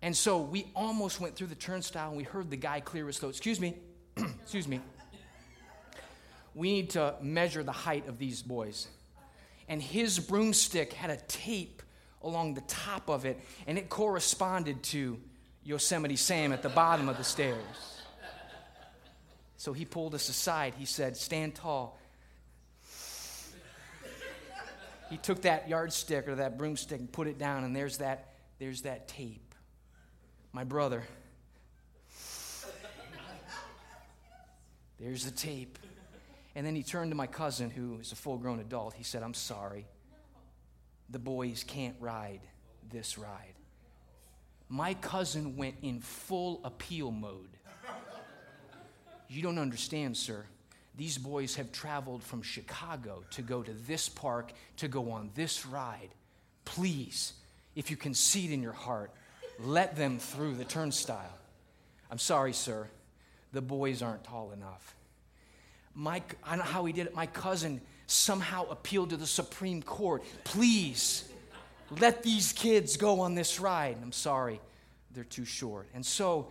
And 0.00 0.16
so 0.16 0.40
we 0.40 0.66
almost 0.76 1.20
went 1.20 1.34
through 1.34 1.48
the 1.48 1.56
turnstile 1.56 2.10
and 2.10 2.16
we 2.16 2.22
heard 2.22 2.48
the 2.48 2.56
guy 2.56 2.78
clear 2.78 3.08
his 3.08 3.18
throat. 3.18 3.30
Excuse 3.30 3.58
me, 3.58 3.74
excuse 4.16 4.68
me. 4.68 4.80
We 6.54 6.70
need 6.72 6.90
to 6.90 7.14
measure 7.20 7.64
the 7.64 7.72
height 7.72 8.06
of 8.06 8.18
these 8.18 8.40
boys. 8.40 8.86
And 9.68 9.82
his 9.82 10.20
broomstick 10.20 10.92
had 10.92 11.10
a 11.10 11.16
tape 11.16 11.82
along 12.22 12.54
the 12.54 12.60
top 12.62 13.08
of 13.08 13.24
it, 13.24 13.40
and 13.66 13.78
it 13.78 13.88
corresponded 13.88 14.82
to 14.82 15.18
Yosemite 15.64 16.16
Sam 16.16 16.52
at 16.52 16.62
the 16.62 16.68
bottom 16.68 17.08
of 17.08 17.16
the 17.16 17.24
stairs. 17.24 18.02
So 19.56 19.72
he 19.72 19.84
pulled 19.84 20.14
us 20.14 20.28
aside. 20.28 20.74
He 20.78 20.86
said, 20.86 21.16
Stand 21.16 21.54
tall. 21.54 21.98
He 25.10 25.16
took 25.16 25.42
that 25.42 25.68
yardstick 25.68 26.28
or 26.28 26.36
that 26.36 26.56
broomstick 26.56 27.00
and 27.00 27.10
put 27.10 27.26
it 27.26 27.38
down, 27.38 27.64
and 27.64 27.74
there's 27.74 27.98
that, 27.98 28.34
there's 28.58 28.82
that 28.82 29.08
tape 29.08 29.50
my 30.52 30.64
brother. 30.64 31.04
There's 34.98 35.24
the 35.24 35.30
tape. 35.30 35.78
And 36.54 36.66
then 36.66 36.74
he 36.74 36.82
turned 36.82 37.10
to 37.12 37.16
my 37.16 37.26
cousin, 37.26 37.70
who 37.70 37.98
is 38.00 38.12
a 38.12 38.16
full 38.16 38.36
grown 38.36 38.60
adult. 38.60 38.94
He 38.94 39.04
said, 39.04 39.22
I'm 39.22 39.34
sorry. 39.34 39.86
The 41.10 41.18
boys 41.18 41.64
can't 41.66 41.96
ride 42.00 42.40
this 42.90 43.18
ride. 43.18 43.54
My 44.68 44.94
cousin 44.94 45.56
went 45.56 45.76
in 45.82 46.00
full 46.00 46.60
appeal 46.62 47.10
mode. 47.10 47.48
You 49.28 49.42
don't 49.42 49.58
understand, 49.58 50.16
sir. 50.16 50.44
These 50.96 51.18
boys 51.18 51.54
have 51.56 51.72
traveled 51.72 52.22
from 52.22 52.42
Chicago 52.42 53.24
to 53.30 53.42
go 53.42 53.62
to 53.62 53.72
this 53.72 54.08
park, 54.08 54.52
to 54.78 54.88
go 54.88 55.12
on 55.12 55.30
this 55.34 55.66
ride. 55.66 56.10
Please, 56.64 57.32
if 57.74 57.90
you 57.90 57.96
can 57.96 58.14
see 58.14 58.46
it 58.46 58.52
in 58.52 58.62
your 58.62 58.72
heart, 58.72 59.10
let 59.58 59.96
them 59.96 60.18
through 60.18 60.54
the 60.54 60.64
turnstile. 60.64 61.38
I'm 62.10 62.18
sorry, 62.18 62.52
sir. 62.52 62.88
The 63.52 63.60
boys 63.60 64.02
aren't 64.02 64.24
tall 64.24 64.52
enough. 64.52 64.94
Mike, 65.94 66.36
I 66.44 66.50
don't 66.50 66.64
know 66.64 66.72
how 66.72 66.84
he 66.84 66.92
did 66.92 67.06
it. 67.06 67.14
My 67.14 67.26
cousin 67.26 67.80
somehow 68.10 68.68
appealed 68.70 69.10
to 69.10 69.16
the 69.16 69.26
Supreme 69.26 69.82
Court. 69.82 70.22
Please, 70.44 71.28
let 72.00 72.22
these 72.22 72.52
kids 72.52 72.96
go 72.96 73.20
on 73.20 73.34
this 73.34 73.60
ride. 73.60 73.96
I'm 74.02 74.12
sorry, 74.12 74.60
they're 75.12 75.24
too 75.24 75.44
short. 75.44 75.88
And 75.94 76.04
so 76.04 76.48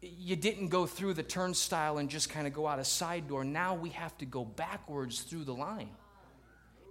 you 0.00 0.36
didn't 0.36 0.68
go 0.68 0.86
through 0.86 1.14
the 1.14 1.22
turnstile 1.22 1.98
and 1.98 2.08
just 2.08 2.30
kind 2.30 2.46
of 2.46 2.52
go 2.52 2.66
out 2.66 2.78
a 2.78 2.84
side 2.84 3.28
door. 3.28 3.44
Now 3.44 3.74
we 3.74 3.90
have 3.90 4.16
to 4.18 4.26
go 4.26 4.44
backwards 4.44 5.20
through 5.20 5.44
the 5.44 5.54
line. 5.54 5.90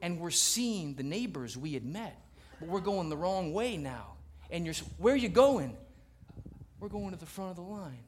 And 0.01 0.19
we're 0.19 0.31
seeing 0.31 0.93
the 0.93 1.03
neighbors 1.03 1.57
we 1.57 1.73
had 1.73 1.85
met, 1.85 2.19
but 2.59 2.69
we're 2.69 2.81
going 2.81 3.09
the 3.09 3.17
wrong 3.17 3.53
way 3.53 3.77
now. 3.77 4.13
And 4.51 4.65
you're, 4.65 4.75
where 4.97 5.13
are 5.13 5.17
you 5.17 5.29
going? 5.29 5.75
We're 6.79 6.89
going 6.89 7.11
to 7.11 7.17
the 7.17 7.25
front 7.25 7.51
of 7.51 7.55
the 7.55 7.63
line. 7.63 8.03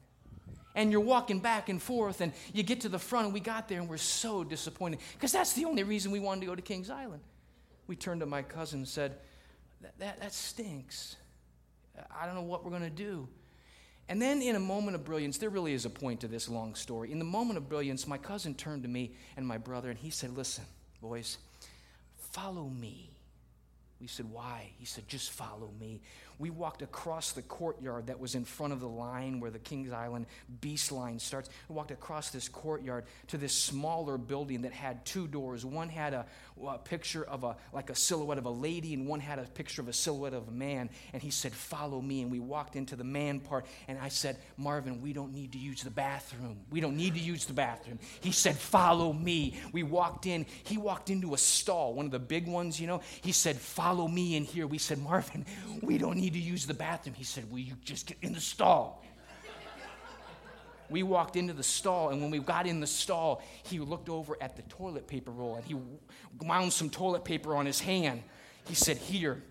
And 0.74 0.92
you're 0.92 1.00
walking 1.00 1.40
back 1.40 1.68
and 1.68 1.82
forth, 1.82 2.20
and 2.20 2.32
you 2.52 2.62
get 2.62 2.82
to 2.82 2.88
the 2.88 2.98
front, 2.98 3.26
and 3.26 3.34
we 3.34 3.40
got 3.40 3.68
there, 3.68 3.80
and 3.80 3.88
we're 3.88 3.96
so 3.96 4.44
disappointed 4.44 5.00
because 5.14 5.32
that's 5.32 5.52
the 5.54 5.64
only 5.64 5.82
reason 5.82 6.12
we 6.12 6.20
wanted 6.20 6.42
to 6.42 6.46
go 6.46 6.54
to 6.54 6.62
Kings 6.62 6.90
Island. 6.90 7.22
We 7.88 7.96
turned 7.96 8.20
to 8.20 8.26
my 8.26 8.42
cousin 8.42 8.80
and 8.80 8.88
said, 8.88 9.16
that, 9.80 9.98
that, 9.98 10.20
that 10.20 10.32
stinks. 10.32 11.16
I 12.20 12.26
don't 12.26 12.34
know 12.34 12.42
what 12.42 12.64
we're 12.64 12.70
going 12.70 12.82
to 12.82 12.90
do. 12.90 13.28
And 14.08 14.20
then, 14.20 14.42
in 14.42 14.56
a 14.56 14.60
moment 14.60 14.96
of 14.96 15.04
brilliance, 15.04 15.38
there 15.38 15.50
really 15.50 15.72
is 15.72 15.84
a 15.84 15.90
point 15.90 16.20
to 16.20 16.28
this 16.28 16.48
long 16.48 16.74
story. 16.74 17.12
In 17.12 17.18
the 17.18 17.24
moment 17.24 17.58
of 17.58 17.68
brilliance, 17.68 18.08
my 18.08 18.18
cousin 18.18 18.54
turned 18.54 18.82
to 18.82 18.88
me 18.88 19.12
and 19.36 19.46
my 19.46 19.56
brother, 19.56 19.88
and 19.88 19.98
he 19.98 20.10
said, 20.10 20.36
Listen, 20.36 20.64
boys, 21.00 21.38
follow 22.16 22.68
me. 22.68 23.10
We 24.00 24.08
said, 24.08 24.26
Why? 24.28 24.72
He 24.78 24.84
said, 24.84 25.06
Just 25.06 25.30
follow 25.30 25.70
me. 25.78 26.00
We 26.40 26.48
walked 26.48 26.80
across 26.80 27.32
the 27.32 27.42
courtyard 27.42 28.06
that 28.06 28.18
was 28.18 28.34
in 28.34 28.46
front 28.46 28.72
of 28.72 28.80
the 28.80 28.88
line 28.88 29.40
where 29.40 29.50
the 29.50 29.58
Kings 29.58 29.92
Island 29.92 30.24
beast 30.62 30.90
line 30.90 31.18
starts. 31.18 31.50
We 31.68 31.74
walked 31.76 31.90
across 31.90 32.30
this 32.30 32.48
courtyard 32.48 33.04
to 33.26 33.36
this 33.36 33.52
smaller 33.52 34.16
building 34.16 34.62
that 34.62 34.72
had 34.72 35.04
two 35.04 35.28
doors. 35.28 35.66
One 35.66 35.90
had 35.90 36.14
a, 36.14 36.24
a 36.66 36.78
picture 36.78 37.24
of 37.24 37.44
a, 37.44 37.56
like 37.72 37.90
a 37.90 37.94
silhouette 37.94 38.38
of 38.38 38.46
a 38.46 38.50
lady, 38.50 38.94
and 38.94 39.06
one 39.06 39.20
had 39.20 39.38
a 39.38 39.42
picture 39.42 39.82
of 39.82 39.88
a 39.88 39.92
silhouette 39.92 40.34
of 40.34 40.48
a 40.48 40.52
man. 40.52 40.90
And 41.12 41.22
he 41.22 41.30
said, 41.30 41.52
Follow 41.52 42.00
me. 42.00 42.22
And 42.22 42.30
we 42.30 42.40
walked 42.40 42.76
into 42.76 42.96
the 42.96 43.04
man 43.04 43.40
part, 43.40 43.66
and 43.88 43.98
I 43.98 44.08
said, 44.08 44.38
Marvin, 44.56 45.00
we 45.00 45.12
don't 45.12 45.32
need 45.32 45.52
to 45.52 45.58
use 45.58 45.82
the 45.82 45.90
bathroom. 45.90 46.58
We 46.70 46.80
don't 46.80 46.96
need 46.96 47.14
to 47.14 47.20
use 47.20 47.46
the 47.46 47.52
bathroom. 47.52 47.98
He 48.20 48.32
said, 48.32 48.56
Follow 48.56 49.12
me. 49.12 49.58
We 49.72 49.82
walked 49.82 50.26
in. 50.26 50.46
He 50.64 50.78
walked 50.78 51.10
into 51.10 51.34
a 51.34 51.38
stall, 51.38 51.94
one 51.94 52.06
of 52.06 52.12
the 52.12 52.18
big 52.18 52.46
ones, 52.46 52.80
you 52.80 52.86
know. 52.86 53.00
He 53.22 53.32
said, 53.32 53.56
Follow 53.56 54.08
me 54.08 54.36
in 54.36 54.44
here. 54.44 54.66
We 54.66 54.78
said, 54.78 54.98
Marvin, 54.98 55.46
we 55.82 55.98
don't 55.98 56.16
need 56.16 56.34
to 56.34 56.40
use 56.40 56.66
the 56.66 56.74
bathroom. 56.74 57.14
He 57.14 57.24
said, 57.24 57.50
Will 57.50 57.58
you 57.58 57.74
just 57.84 58.06
get 58.06 58.18
in 58.22 58.32
the 58.32 58.40
stall? 58.40 59.02
We 60.90 61.02
walked 61.02 61.36
into 61.36 61.52
the 61.52 61.62
stall, 61.62 62.10
and 62.10 62.20
when 62.20 62.30
we 62.30 62.38
got 62.38 62.66
in 62.66 62.80
the 62.80 62.86
stall, 62.86 63.42
he 63.62 63.78
looked 63.78 64.08
over 64.08 64.36
at 64.40 64.56
the 64.56 64.62
toilet 64.62 65.06
paper 65.06 65.30
roll 65.30 65.56
and 65.56 65.64
he 65.64 65.76
wound 66.42 66.72
some 66.72 66.90
toilet 66.90 67.24
paper 67.24 67.54
on 67.54 67.66
his 67.66 67.80
hand. 67.80 68.22
He 68.66 68.74
said, 68.74 68.96
Here. 68.96 69.42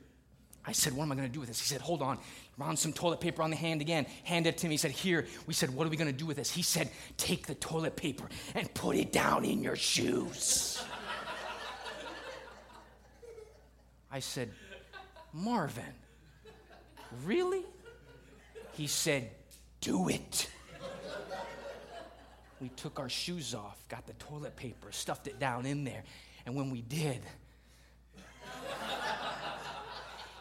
I 0.65 0.73
said, 0.73 0.93
What 0.93 1.03
am 1.03 1.11
I 1.11 1.15
going 1.15 1.27
to 1.27 1.33
do 1.33 1.39
with 1.39 1.49
this? 1.49 1.59
He 1.59 1.67
said, 1.67 1.81
Hold 1.81 2.01
on. 2.01 2.19
Wound 2.57 2.77
some 2.77 2.93
toilet 2.93 3.21
paper 3.21 3.41
on 3.41 3.49
the 3.49 3.55
hand 3.55 3.81
again. 3.81 4.05
Handed 4.23 4.55
it 4.55 4.57
to 4.59 4.67
me. 4.67 4.73
He 4.73 4.77
said, 4.77 4.91
Here. 4.91 5.25
We 5.47 5.53
said, 5.53 5.73
What 5.73 5.87
are 5.87 5.89
we 5.89 5.97
going 5.97 6.11
to 6.11 6.17
do 6.17 6.25
with 6.25 6.37
this? 6.37 6.51
He 6.51 6.61
said, 6.61 6.89
Take 7.17 7.47
the 7.47 7.55
toilet 7.55 7.95
paper 7.95 8.27
and 8.53 8.71
put 8.73 8.95
it 8.95 9.11
down 9.11 9.45
in 9.45 9.63
your 9.63 9.75
shoes. 9.75 10.83
I 14.11 14.19
said, 14.19 14.51
Marvin, 15.33 15.83
Really? 17.25 17.63
He 18.73 18.87
said, 18.87 19.29
Do 19.81 20.09
it. 20.09 20.49
We 22.61 22.69
took 22.69 22.99
our 22.99 23.09
shoes 23.09 23.53
off, 23.55 23.81
got 23.87 24.05
the 24.05 24.13
toilet 24.13 24.55
paper, 24.55 24.91
stuffed 24.91 25.27
it 25.27 25.39
down 25.39 25.65
in 25.65 25.83
there. 25.85 26.03
And 26.45 26.55
when 26.55 26.69
we 26.69 26.81
did, 26.81 27.21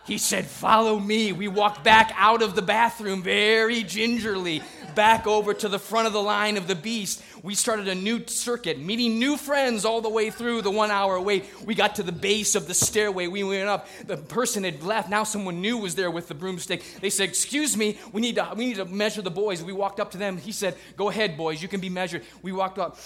he 0.04 0.18
said, 0.18 0.46
Follow 0.46 0.98
me. 0.98 1.32
We 1.32 1.48
walked 1.48 1.84
back 1.84 2.12
out 2.16 2.42
of 2.42 2.54
the 2.54 2.62
bathroom 2.62 3.22
very 3.22 3.82
gingerly, 3.82 4.62
back 4.94 5.26
over 5.26 5.52
to 5.54 5.68
the 5.68 5.78
front 5.78 6.06
of 6.06 6.12
the 6.12 6.22
line 6.22 6.56
of 6.56 6.66
the 6.66 6.74
beast. 6.74 7.22
We 7.42 7.54
started 7.54 7.88
a 7.88 7.94
new 7.94 8.26
circuit, 8.26 8.78
meeting 8.78 9.18
new 9.18 9.36
friends 9.36 9.84
all 9.84 10.00
the 10.00 10.08
way 10.08 10.30
through 10.30 10.62
the 10.62 10.70
one 10.70 10.90
hour 10.90 11.20
wait. 11.20 11.44
We 11.64 11.74
got 11.74 11.96
to 11.96 12.02
the 12.02 12.12
base 12.12 12.54
of 12.54 12.66
the 12.66 12.74
stairway. 12.74 13.26
We 13.26 13.44
went 13.44 13.68
up. 13.68 13.86
The 14.06 14.16
person 14.16 14.64
had 14.64 14.82
left. 14.82 15.08
Now 15.08 15.24
someone 15.24 15.60
new 15.60 15.78
was 15.78 15.94
there 15.94 16.10
with 16.10 16.28
the 16.28 16.34
broomstick. 16.34 16.82
They 17.00 17.10
said, 17.10 17.28
Excuse 17.28 17.76
me, 17.76 17.98
we 18.12 18.20
need 18.20 18.36
to, 18.36 18.52
we 18.56 18.66
need 18.66 18.76
to 18.76 18.84
measure 18.84 19.22
the 19.22 19.30
boys. 19.30 19.62
We 19.62 19.72
walked 19.72 20.00
up 20.00 20.10
to 20.12 20.18
them. 20.18 20.36
He 20.36 20.52
said, 20.52 20.76
Go 20.96 21.10
ahead, 21.10 21.36
boys, 21.36 21.62
you 21.62 21.68
can 21.68 21.80
be 21.80 21.90
measured. 21.90 22.22
We 22.42 22.52
walked 22.52 22.78
up, 22.78 22.98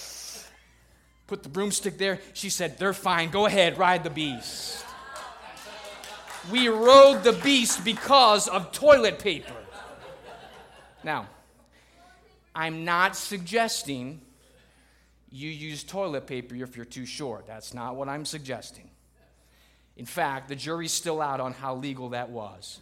put 1.27 1.43
the 1.43 1.49
broomstick 1.49 1.99
there. 1.99 2.21
She 2.33 2.49
said, 2.51 2.79
They're 2.79 2.95
fine. 2.95 3.31
Go 3.31 3.47
ahead, 3.47 3.79
ride 3.79 4.05
the 4.05 4.11
beast. 4.11 4.85
We 6.51 6.69
rode 6.69 7.23
the 7.23 7.33
beast 7.33 7.85
because 7.85 8.49
of 8.49 8.73
toilet 8.73 9.19
paper. 9.19 9.55
Now, 11.05 11.29
I'm 12.55 12.85
not 12.85 13.17
suggesting 13.17 14.21
you 15.31 15.49
use 15.49 15.83
toilet 15.83 16.27
paper 16.27 16.55
if 16.55 16.77
you're 16.77 16.85
too 16.85 17.07
short. 17.07 17.47
That's 17.47 17.73
not 17.73 17.97
what 17.97 18.09
I'm 18.09 18.25
suggesting. 18.25 18.91
In 19.97 20.07
fact, 20.07 20.49
the 20.49 20.57
jury's 20.57 20.93
still 20.93 21.21
out 21.23 21.41
on 21.41 21.53
how 21.53 21.75
legal 21.75 22.11
that 22.11 22.31
was. 22.31 22.81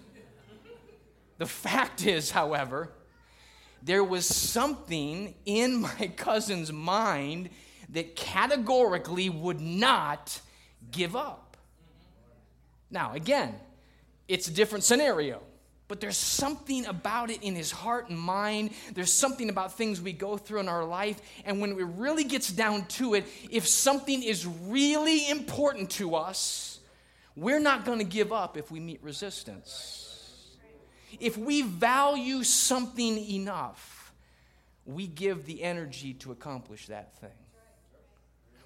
The 1.39 1.47
fact 1.47 2.07
is, 2.07 2.31
however, 2.31 2.91
there 3.83 4.05
was 4.05 4.27
something 4.27 5.35
in 5.47 5.81
my 5.81 6.13
cousin's 6.17 6.73
mind 6.73 7.51
that 7.91 8.15
categorically 8.15 9.31
would 9.31 9.61
not 9.61 10.41
give 10.91 11.17
up. 11.17 11.57
Now, 12.91 13.13
again, 13.15 13.55
it's 14.29 14.49
a 14.49 14.53
different 14.53 14.85
scenario 14.85 15.43
but 15.91 16.01
there's 16.01 16.17
something 16.17 16.87
about 16.87 17.31
it 17.31 17.43
in 17.43 17.57
his 17.57 17.73
heart 17.73 18.09
and 18.11 18.17
mind. 18.17 18.71
There's 18.95 19.13
something 19.13 19.51
about 19.51 19.77
things 19.77 20.01
we 20.01 20.13
go 20.13 20.37
through 20.37 20.61
in 20.61 20.69
our 20.69 20.85
life. 20.85 21.21
And 21.45 21.61
when 21.61 21.73
it 21.73 21.85
really 21.97 22.23
gets 22.23 22.53
down 22.53 22.85
to 23.01 23.15
it, 23.15 23.25
if 23.51 23.67
something 23.67 24.23
is 24.23 24.47
really 24.47 25.29
important 25.29 25.91
to 25.91 26.15
us, 26.15 26.79
we're 27.35 27.59
not 27.59 27.85
going 27.85 27.99
to 27.99 28.05
give 28.05 28.33
up 28.33 28.57
if 28.57 28.71
we 28.71 28.79
meet 28.79 29.03
resistance. 29.03 30.57
If 31.19 31.37
we 31.37 31.63
value 31.63 32.45
something 32.45 33.19
enough, 33.19 34.13
we 34.87 35.09
give 35.09 35.45
the 35.45 35.61
energy 35.61 36.15
to 36.15 36.31
accomplish 36.31 36.87
that 36.87 37.17
thing. 37.17 37.31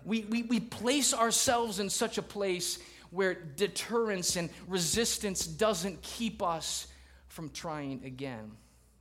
We, 0.05 0.25
we, 0.25 0.43
we 0.43 0.61
place 0.61 1.15
ourselves 1.15 1.81
in 1.81 1.89
such 1.89 2.19
a 2.19 2.23
place 2.23 2.81
where 3.11 3.33
deterrence 3.33 4.37
and 4.37 4.51
resistance 4.69 5.47
doesn't 5.47 6.03
keep 6.03 6.43
us 6.43 6.89
from 7.35 7.51
trying 7.51 8.05
again. 8.05 8.53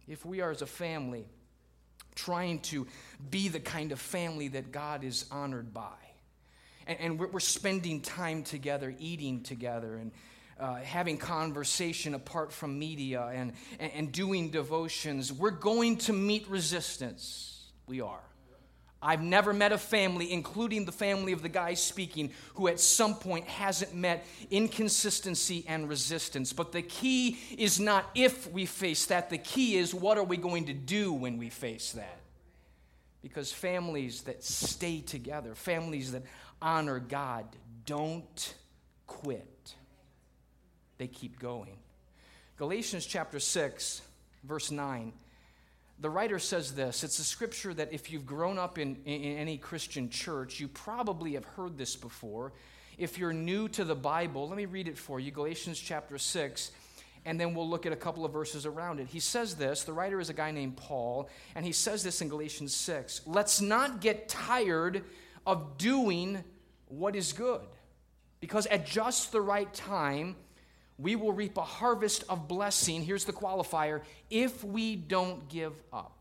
If 0.08 0.26
we 0.26 0.42
are 0.42 0.50
as 0.50 0.64
a 0.64 0.68
family 0.68 1.28
trying 2.16 2.60
to 2.60 2.88
be 3.30 3.48
the 3.48 3.60
kind 3.60 3.92
of 3.92 4.00
family 4.00 4.48
that 4.50 4.72
God 4.72 5.04
is 5.04 5.26
honored 5.32 5.72
by, 5.72 5.94
and, 6.88 7.00
and 7.00 7.20
we're, 7.20 7.28
we're, 7.28 7.40
spending 7.40 8.02
time 8.02 8.44
together, 8.44 8.94
eating 8.98 9.44
together, 9.44 9.98
and 9.98 10.12
uh, 10.60 10.78
having 10.78 11.18
conversation 11.18 12.16
apart 12.16 12.52
from 12.52 12.80
media, 12.80 13.24
and, 13.32 13.54
and, 13.80 13.92
and 13.94 14.12
doing 14.12 14.50
devotions, 14.50 15.32
we're 15.32 15.52
going 15.52 15.98
to 15.98 16.12
meet 16.12 16.48
resistance. 16.50 17.70
We 17.86 18.02
are. 18.02 18.24
I've 19.04 19.22
never 19.22 19.52
met 19.52 19.74
a 19.74 19.78
family, 19.78 20.32
including 20.32 20.86
the 20.86 20.92
family 20.94 21.34
of 21.34 21.42
the 21.42 21.50
guy 21.50 21.74
speaking, 21.74 22.32
who 22.56 22.70
at 22.70 22.80
some 22.80 23.16
point 23.16 23.46
hasn't 23.48 23.94
met 23.94 24.26
inconsistency 24.50 25.66
and 25.68 25.90
resistance. 25.90 26.54
But 26.54 26.72
the 26.72 26.82
key 26.82 27.38
is 27.58 27.80
not 27.80 28.10
if 28.16 28.50
we 28.52 28.66
face 28.66 29.06
that, 29.08 29.30
the 29.30 29.38
key 29.38 29.76
is 29.76 29.94
what 29.94 30.18
are 30.18 30.24
we 30.24 30.38
going 30.38 30.66
to 30.66 30.74
do 30.74 31.12
when 31.12 31.38
we 31.38 31.50
face 31.50 31.92
that? 31.92 32.20
Because 33.22 33.52
families 33.52 34.22
that 34.24 34.44
stay 34.44 35.02
together, 35.02 35.54
families 35.54 36.14
that 36.14 36.24
honor 36.62 37.00
God, 37.00 37.46
don't 37.86 38.56
quit, 39.06 39.76
they 40.98 41.08
keep 41.08 41.40
going. 41.40 41.78
Galatians 42.58 43.06
chapter 43.06 43.40
6, 43.40 44.02
verse 44.44 44.72
9 44.72 45.12
the 46.00 46.10
writer 46.10 46.40
says 46.40 46.74
this 46.74 47.04
it's 47.04 47.20
a 47.20 47.24
scripture 47.24 47.74
that 47.74 47.94
if 47.94 48.12
you've 48.12 48.26
grown 48.26 48.58
up 48.58 48.78
in, 48.78 48.98
in, 49.06 49.38
any 49.38 49.58
Christian 49.58 50.10
church, 50.10 50.60
you 50.60 50.68
probably 50.68 51.34
have 51.34 51.46
heard 51.46 51.78
this 51.78 51.96
before. 51.96 52.54
If 52.98 53.18
you're 53.18 53.34
new 53.34 53.68
to 53.70 53.84
the 53.84 53.96
Bible, 53.96 54.48
let 54.48 54.58
me 54.58 54.66
read 54.66 54.88
it 54.88 54.98
for 54.98 55.20
you 55.20 55.32
Galatians 55.32 55.80
chapter 55.80 56.18
6, 56.18 56.72
and 57.26 57.40
then 57.40 57.56
we'll 57.56 57.70
look 57.70 57.86
at 57.86 57.94
a 57.94 57.98
couple 57.98 58.26
of 58.26 58.32
verses 58.32 58.66
around 58.66 59.00
it. 59.00 59.08
He 59.08 59.20
says 59.20 59.56
this 59.56 59.84
the 59.84 59.94
writer 59.94 60.20
is 60.20 60.30
a 60.30 60.34
guy 60.34 60.52
named 60.52 60.78
Paul, 60.78 61.30
and 61.56 61.66
he 61.66 61.72
says 61.72 62.04
this 62.04 62.22
in 62.22 62.30
Galatians 62.30 62.76
6 62.76 63.22
Let's 63.26 63.62
not 63.62 64.02
get 64.02 64.30
tired 64.30 65.04
of 65.46 65.78
doing 65.78 66.44
what 66.88 67.16
is 67.16 67.34
good, 67.34 67.62
because 68.40 68.66
at 68.68 68.86
just 68.86 69.32
the 69.32 69.42
right 69.42 69.74
time, 69.74 70.36
we 71.00 71.16
will 71.16 71.34
reap 71.34 71.58
a 71.58 71.64
harvest 71.64 72.24
of 72.30 72.48
blessing. 72.48 73.04
Here's 73.04 73.26
the 73.26 73.34
qualifier 73.34 74.02
if 74.30 74.64
we 74.64 74.96
don't 74.96 75.50
give 75.50 75.74
up. 75.92 76.16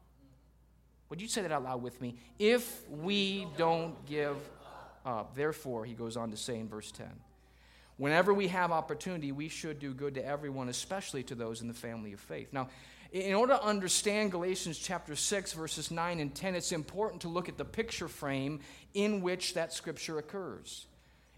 Would 1.11 1.21
you 1.21 1.29
say 1.29 1.43
that 1.43 1.53
out 1.53 1.63
loud 1.63 1.83
with 1.83 2.01
me? 2.01 2.17
If 2.39 2.89
we 2.89 3.47
don't 3.57 4.07
give 4.07 4.37
up. 5.05 5.35
Therefore, 5.35 5.85
he 5.85 5.95
goes 5.95 6.17
on 6.17 6.31
to 6.31 6.37
say 6.37 6.59
in 6.59 6.69
verse 6.69 6.91
10 6.93 7.07
whenever 7.99 8.33
we 8.33 8.49
have 8.49 8.73
opportunity, 8.73 9.31
we 9.31 9.49
should 9.49 9.79
do 9.79 9.93
good 9.93 10.15
to 10.15 10.25
everyone, 10.25 10.69
especially 10.69 11.23
to 11.23 11.35
those 11.35 11.61
in 11.61 11.69
the 11.69 11.75
family 11.75 12.13
of 12.13 12.21
faith. 12.21 12.49
Now, 12.53 12.69
In 13.13 13.35
order 13.35 13.53
to 13.53 13.63
understand 13.63 14.31
Galatians 14.31 14.79
chapter 14.79 15.15
6, 15.15 15.53
verses 15.53 15.91
9 15.91 16.19
and 16.19 16.35
10, 16.35 16.55
it's 16.55 16.73
important 16.73 17.21
to 17.23 17.29
look 17.29 17.51
at 17.51 17.59
the 17.59 17.65
picture 17.65 18.09
frame 18.09 18.61
in 18.95 19.21
which 19.21 19.53
that 19.53 19.75
scripture 19.75 20.17
occurs. 20.17 20.87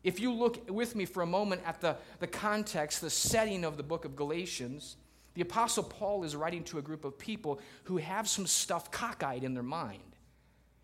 If 0.04 0.20
you 0.20 0.30
look 0.32 0.70
with 0.70 0.94
me 0.94 1.06
for 1.06 1.22
a 1.22 1.26
moment 1.26 1.62
at 1.64 1.80
the, 1.80 1.96
the 2.20 2.26
context, 2.26 3.00
the 3.00 3.10
setting 3.10 3.64
of 3.64 3.78
the 3.78 3.82
book 3.82 4.04
of 4.04 4.14
Galatians, 4.14 4.96
the 5.32 5.40
Apostle 5.40 5.82
Paul 5.82 6.22
is 6.24 6.36
writing 6.36 6.62
to 6.64 6.78
a 6.78 6.82
group 6.82 7.04
of 7.04 7.18
people 7.18 7.58
who 7.84 7.96
have 7.96 8.28
some 8.28 8.46
stuff 8.46 8.90
cockeyed 8.90 9.42
in 9.42 9.54
their 9.54 9.62
mind. 9.62 10.00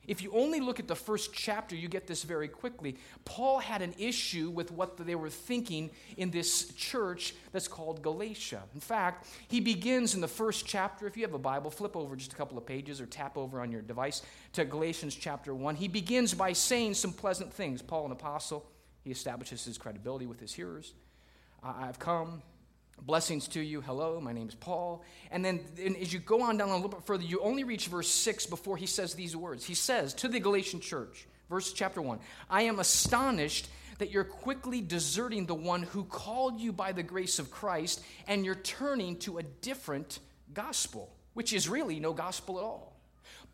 If 0.06 0.22
you 0.22 0.32
only 0.32 0.58
look 0.58 0.80
at 0.80 0.88
the 0.88 0.96
first 0.96 1.32
chapter, 1.32 1.76
you 1.76 1.86
get 1.86 2.06
this 2.06 2.24
very 2.24 2.48
quickly. 2.48 2.96
Paul 3.24 3.58
had 3.58 3.82
an 3.82 3.94
issue 3.98 4.48
with 4.48 4.72
what 4.72 4.96
they 4.96 5.14
were 5.14 5.28
thinking 5.28 5.90
in 6.16 6.30
this 6.30 6.72
church 6.72 7.34
that's 7.52 7.68
called 7.68 8.02
Galatia. 8.02 8.62
In 8.74 8.80
fact, 8.80 9.28
he 9.48 9.60
begins 9.60 10.14
in 10.14 10.22
the 10.22 10.26
first 10.26 10.66
chapter. 10.66 11.06
If 11.06 11.16
you 11.16 11.22
have 11.24 11.34
a 11.34 11.38
Bible, 11.38 11.70
flip 11.70 11.94
over 11.94 12.16
just 12.16 12.32
a 12.32 12.36
couple 12.36 12.56
of 12.56 12.64
pages 12.64 13.00
or 13.00 13.06
tap 13.06 13.36
over 13.36 13.60
on 13.60 13.70
your 13.70 13.82
device 13.82 14.22
to 14.54 14.64
Galatians 14.64 15.14
chapter 15.14 15.54
1. 15.54 15.76
He 15.76 15.86
begins 15.86 16.32
by 16.32 16.54
saying 16.54 16.94
some 16.94 17.12
pleasant 17.12 17.52
things. 17.52 17.82
Paul, 17.82 18.06
an 18.06 18.12
apostle, 18.12 18.66
he 19.02 19.10
establishes 19.10 19.64
his 19.64 19.78
credibility 19.78 20.26
with 20.26 20.40
his 20.40 20.52
hearers. 20.52 20.94
I've 21.62 21.98
come 21.98 22.42
Blessings 23.02 23.48
to 23.48 23.60
you. 23.60 23.80
Hello, 23.80 24.20
my 24.20 24.32
name 24.32 24.48
is 24.48 24.54
Paul. 24.54 25.02
And 25.30 25.44
then 25.44 25.60
and 25.82 25.96
as 25.96 26.12
you 26.12 26.18
go 26.18 26.42
on 26.42 26.58
down 26.58 26.68
a 26.68 26.74
little 26.74 26.90
bit 26.90 27.02
further, 27.04 27.24
you 27.24 27.40
only 27.40 27.64
reach 27.64 27.86
verse 27.86 28.08
6 28.10 28.46
before 28.46 28.76
he 28.76 28.86
says 28.86 29.14
these 29.14 29.34
words. 29.34 29.64
He 29.64 29.74
says 29.74 30.12
to 30.14 30.28
the 30.28 30.38
Galatian 30.38 30.80
church, 30.80 31.26
verse 31.48 31.72
chapter 31.72 32.02
1, 32.02 32.18
I 32.50 32.62
am 32.62 32.78
astonished 32.78 33.68
that 33.98 34.10
you're 34.10 34.24
quickly 34.24 34.80
deserting 34.80 35.46
the 35.46 35.54
one 35.54 35.82
who 35.82 36.04
called 36.04 36.60
you 36.60 36.72
by 36.72 36.92
the 36.92 37.02
grace 37.02 37.38
of 37.38 37.50
Christ 37.50 38.02
and 38.26 38.44
you're 38.44 38.54
turning 38.54 39.16
to 39.20 39.38
a 39.38 39.42
different 39.42 40.18
gospel, 40.52 41.10
which 41.32 41.52
is 41.52 41.68
really 41.68 42.00
no 42.00 42.12
gospel 42.12 42.58
at 42.58 42.64
all. 42.64 42.89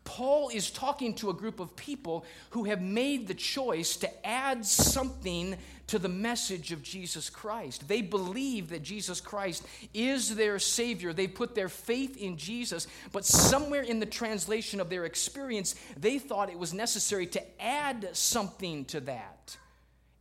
Paul 0.07 0.47
is 0.47 0.71
talking 0.71 1.13
to 1.15 1.29
a 1.29 1.33
group 1.33 1.59
of 1.59 1.75
people 1.75 2.23
who 2.51 2.63
have 2.63 2.81
made 2.81 3.27
the 3.27 3.33
choice 3.33 3.97
to 3.97 4.25
add 4.25 4.65
something 4.65 5.57
to 5.87 5.99
the 5.99 6.07
message 6.07 6.71
of 6.71 6.81
Jesus 6.81 7.29
Christ. 7.29 7.89
They 7.89 8.01
believe 8.01 8.69
that 8.69 8.83
Jesus 8.83 9.19
Christ 9.19 9.67
is 9.93 10.33
their 10.33 10.59
Savior. 10.59 11.11
They 11.11 11.27
put 11.27 11.55
their 11.55 11.67
faith 11.67 12.15
in 12.15 12.37
Jesus, 12.37 12.87
but 13.11 13.25
somewhere 13.25 13.81
in 13.81 13.99
the 13.99 14.05
translation 14.05 14.79
of 14.79 14.89
their 14.89 15.03
experience, 15.03 15.75
they 15.97 16.19
thought 16.19 16.49
it 16.49 16.57
was 16.57 16.73
necessary 16.73 17.27
to 17.27 17.61
add 17.61 18.09
something 18.13 18.85
to 18.85 19.01
that. 19.01 19.57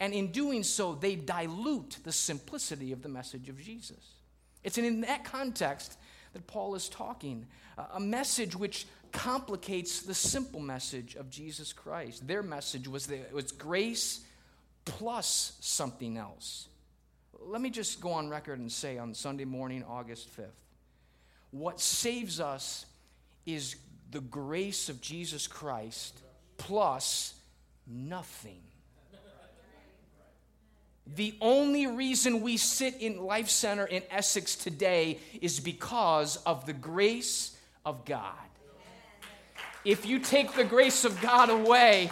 And 0.01 0.13
in 0.13 0.33
doing 0.33 0.65
so, 0.65 0.97
they 0.97 1.15
dilute 1.15 1.99
the 2.03 2.13
simplicity 2.13 2.91
of 2.91 3.03
the 3.03 3.09
message 3.09 3.49
of 3.49 3.63
Jesus. 3.63 4.15
It's 4.65 4.79
in 4.79 5.03
that 5.03 5.23
context 5.23 5.97
that 6.33 6.49
Paul 6.49 6.75
is 6.75 6.89
talking, 6.89 7.47
a 7.95 8.01
message 8.01 8.57
which 8.57 8.87
complicates 9.17 10.03
the 10.03 10.15
simple 10.15 10.61
message 10.61 11.17
of 11.17 11.31
Jesus 11.31 11.73
Christ. 11.73 12.27
Their 12.29 12.43
message 12.43 12.87
was, 12.87 13.11
it 13.11 13.33
was 13.33 13.51
grace 13.51 14.21
plus 14.85 15.57
something 15.61 16.19
else. 16.19 16.69
Let 17.41 17.63
me 17.63 17.71
just 17.71 18.01
go 18.01 18.13
on 18.13 18.29
record 18.29 18.59
and 18.59 18.71
say 18.71 18.99
on 18.99 19.15
Sunday 19.15 19.47
morning, 19.47 19.83
August 19.89 20.29
5th, 20.37 20.51
what 21.51 21.81
saves 21.81 22.41
us 22.41 22.85
is 23.47 23.77
the 24.11 24.21
grace 24.21 24.91
of 24.91 25.01
Jesus 25.01 25.47
Christ 25.47 26.21
plus 26.59 27.35
nothing. 27.87 28.61
The 31.15 31.35
only 31.41 31.87
reason 31.87 32.43
we 32.43 32.59
sit 32.59 32.97
in 33.01 33.23
Life 33.23 33.49
Center 33.49 33.87
in 33.87 34.03
Essex 34.11 34.57
today 34.57 35.21
is 35.41 35.59
because 35.59 36.37
of 36.39 36.67
the 36.67 36.75
grace 36.75 37.57
of 37.85 38.05
God. 38.05 38.35
If 39.87 40.05
you 40.05 40.19
take 40.19 40.55
the 40.55 40.65
grace 40.65 41.05
of 41.05 41.21
God 41.21 41.49
away, 41.49 42.11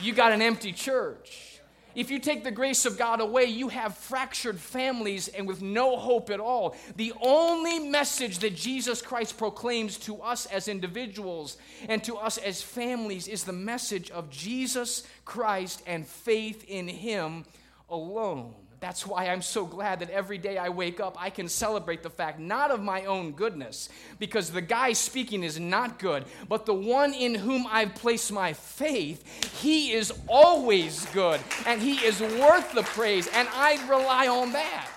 you 0.00 0.14
got 0.14 0.30
an 0.30 0.40
empty 0.40 0.72
church. 0.72 1.58
If 1.96 2.12
you 2.12 2.20
take 2.20 2.44
the 2.44 2.52
grace 2.52 2.86
of 2.86 2.96
God 2.96 3.20
away, 3.20 3.46
you 3.46 3.70
have 3.70 3.98
fractured 3.98 4.60
families 4.60 5.26
and 5.26 5.48
with 5.48 5.62
no 5.62 5.96
hope 5.96 6.30
at 6.30 6.38
all. 6.38 6.76
The 6.94 7.12
only 7.20 7.80
message 7.80 8.38
that 8.38 8.54
Jesus 8.54 9.02
Christ 9.02 9.36
proclaims 9.36 9.98
to 9.98 10.22
us 10.22 10.46
as 10.46 10.68
individuals 10.68 11.56
and 11.88 12.04
to 12.04 12.18
us 12.18 12.38
as 12.38 12.62
families 12.62 13.26
is 13.26 13.42
the 13.42 13.52
message 13.52 14.08
of 14.12 14.30
Jesus 14.30 15.04
Christ 15.24 15.82
and 15.88 16.06
faith 16.06 16.64
in 16.68 16.86
Him 16.86 17.44
alone. 17.90 18.54
That's 18.82 19.06
why 19.06 19.28
I'm 19.28 19.42
so 19.42 19.64
glad 19.64 20.00
that 20.00 20.10
every 20.10 20.38
day 20.38 20.58
I 20.58 20.68
wake 20.68 20.98
up, 20.98 21.16
I 21.16 21.30
can 21.30 21.48
celebrate 21.48 22.02
the 22.02 22.10
fact 22.10 22.40
not 22.40 22.72
of 22.72 22.82
my 22.82 23.04
own 23.04 23.30
goodness, 23.30 23.88
because 24.18 24.50
the 24.50 24.60
guy 24.60 24.92
speaking 24.92 25.44
is 25.44 25.60
not 25.60 26.00
good, 26.00 26.24
but 26.48 26.66
the 26.66 26.74
one 26.74 27.14
in 27.14 27.36
whom 27.36 27.64
I've 27.70 27.94
placed 27.94 28.32
my 28.32 28.54
faith, 28.54 29.60
he 29.60 29.92
is 29.92 30.12
always 30.26 31.06
good, 31.14 31.40
and 31.64 31.80
he 31.80 31.94
is 32.04 32.20
worth 32.20 32.72
the 32.74 32.82
praise, 32.82 33.28
and 33.28 33.46
I 33.52 33.78
rely 33.88 34.26
on 34.26 34.50
that. 34.52 34.88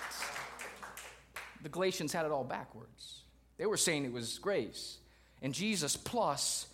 The 1.62 1.68
Galatians 1.68 2.12
had 2.12 2.26
it 2.26 2.32
all 2.32 2.42
backwards. 2.42 3.20
They 3.56 3.66
were 3.66 3.76
saying 3.76 4.04
it 4.04 4.12
was 4.12 4.40
grace, 4.40 4.98
and 5.42 5.54
Jesus 5.54 5.96
plus 5.96 6.66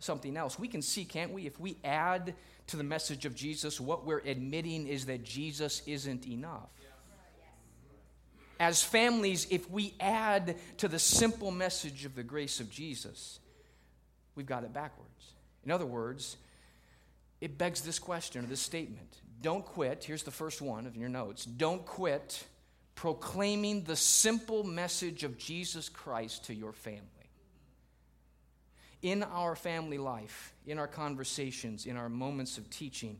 something 0.00 0.36
else. 0.36 0.58
We 0.58 0.66
can 0.66 0.82
see, 0.82 1.04
can't 1.04 1.32
we, 1.32 1.46
if 1.46 1.60
we 1.60 1.76
add 1.84 2.34
to 2.68 2.76
the 2.76 2.84
message 2.84 3.24
of 3.24 3.34
Jesus, 3.34 3.80
what 3.80 4.04
we're 4.04 4.18
admitting 4.20 4.86
is 4.86 5.06
that 5.06 5.24
Jesus 5.24 5.82
isn't 5.86 6.26
enough. 6.26 6.70
As 8.60 8.82
families, 8.82 9.46
if 9.50 9.70
we 9.70 9.94
add 10.00 10.56
to 10.78 10.88
the 10.88 10.98
simple 10.98 11.50
message 11.50 12.04
of 12.04 12.14
the 12.14 12.22
grace 12.22 12.60
of 12.60 12.70
Jesus, 12.70 13.38
we've 14.34 14.46
got 14.46 14.64
it 14.64 14.72
backwards. 14.72 15.32
In 15.64 15.70
other 15.70 15.86
words, 15.86 16.36
it 17.40 17.56
begs 17.56 17.82
this 17.82 17.98
question 17.98 18.44
or 18.44 18.48
this 18.48 18.60
statement 18.60 19.20
Don't 19.40 19.64
quit. 19.64 20.04
Here's 20.04 20.24
the 20.24 20.30
first 20.30 20.60
one 20.60 20.86
of 20.86 20.96
your 20.96 21.08
notes. 21.08 21.44
Don't 21.44 21.86
quit 21.86 22.44
proclaiming 22.96 23.84
the 23.84 23.94
simple 23.94 24.64
message 24.64 25.22
of 25.22 25.38
Jesus 25.38 25.88
Christ 25.88 26.46
to 26.46 26.54
your 26.54 26.72
family 26.72 27.17
in 29.02 29.22
our 29.22 29.54
family 29.54 29.98
life, 29.98 30.54
in 30.66 30.78
our 30.78 30.88
conversations, 30.88 31.86
in 31.86 31.96
our 31.96 32.08
moments 32.08 32.58
of 32.58 32.68
teaching, 32.70 33.18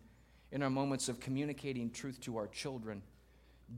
in 0.51 0.63
our 0.63 0.71
moments 0.71 1.09
of 1.09 1.21
communicating 1.21 1.91
truth 1.91 2.21
to 2.23 2.37
our 2.37 2.47
children, 2.49 3.03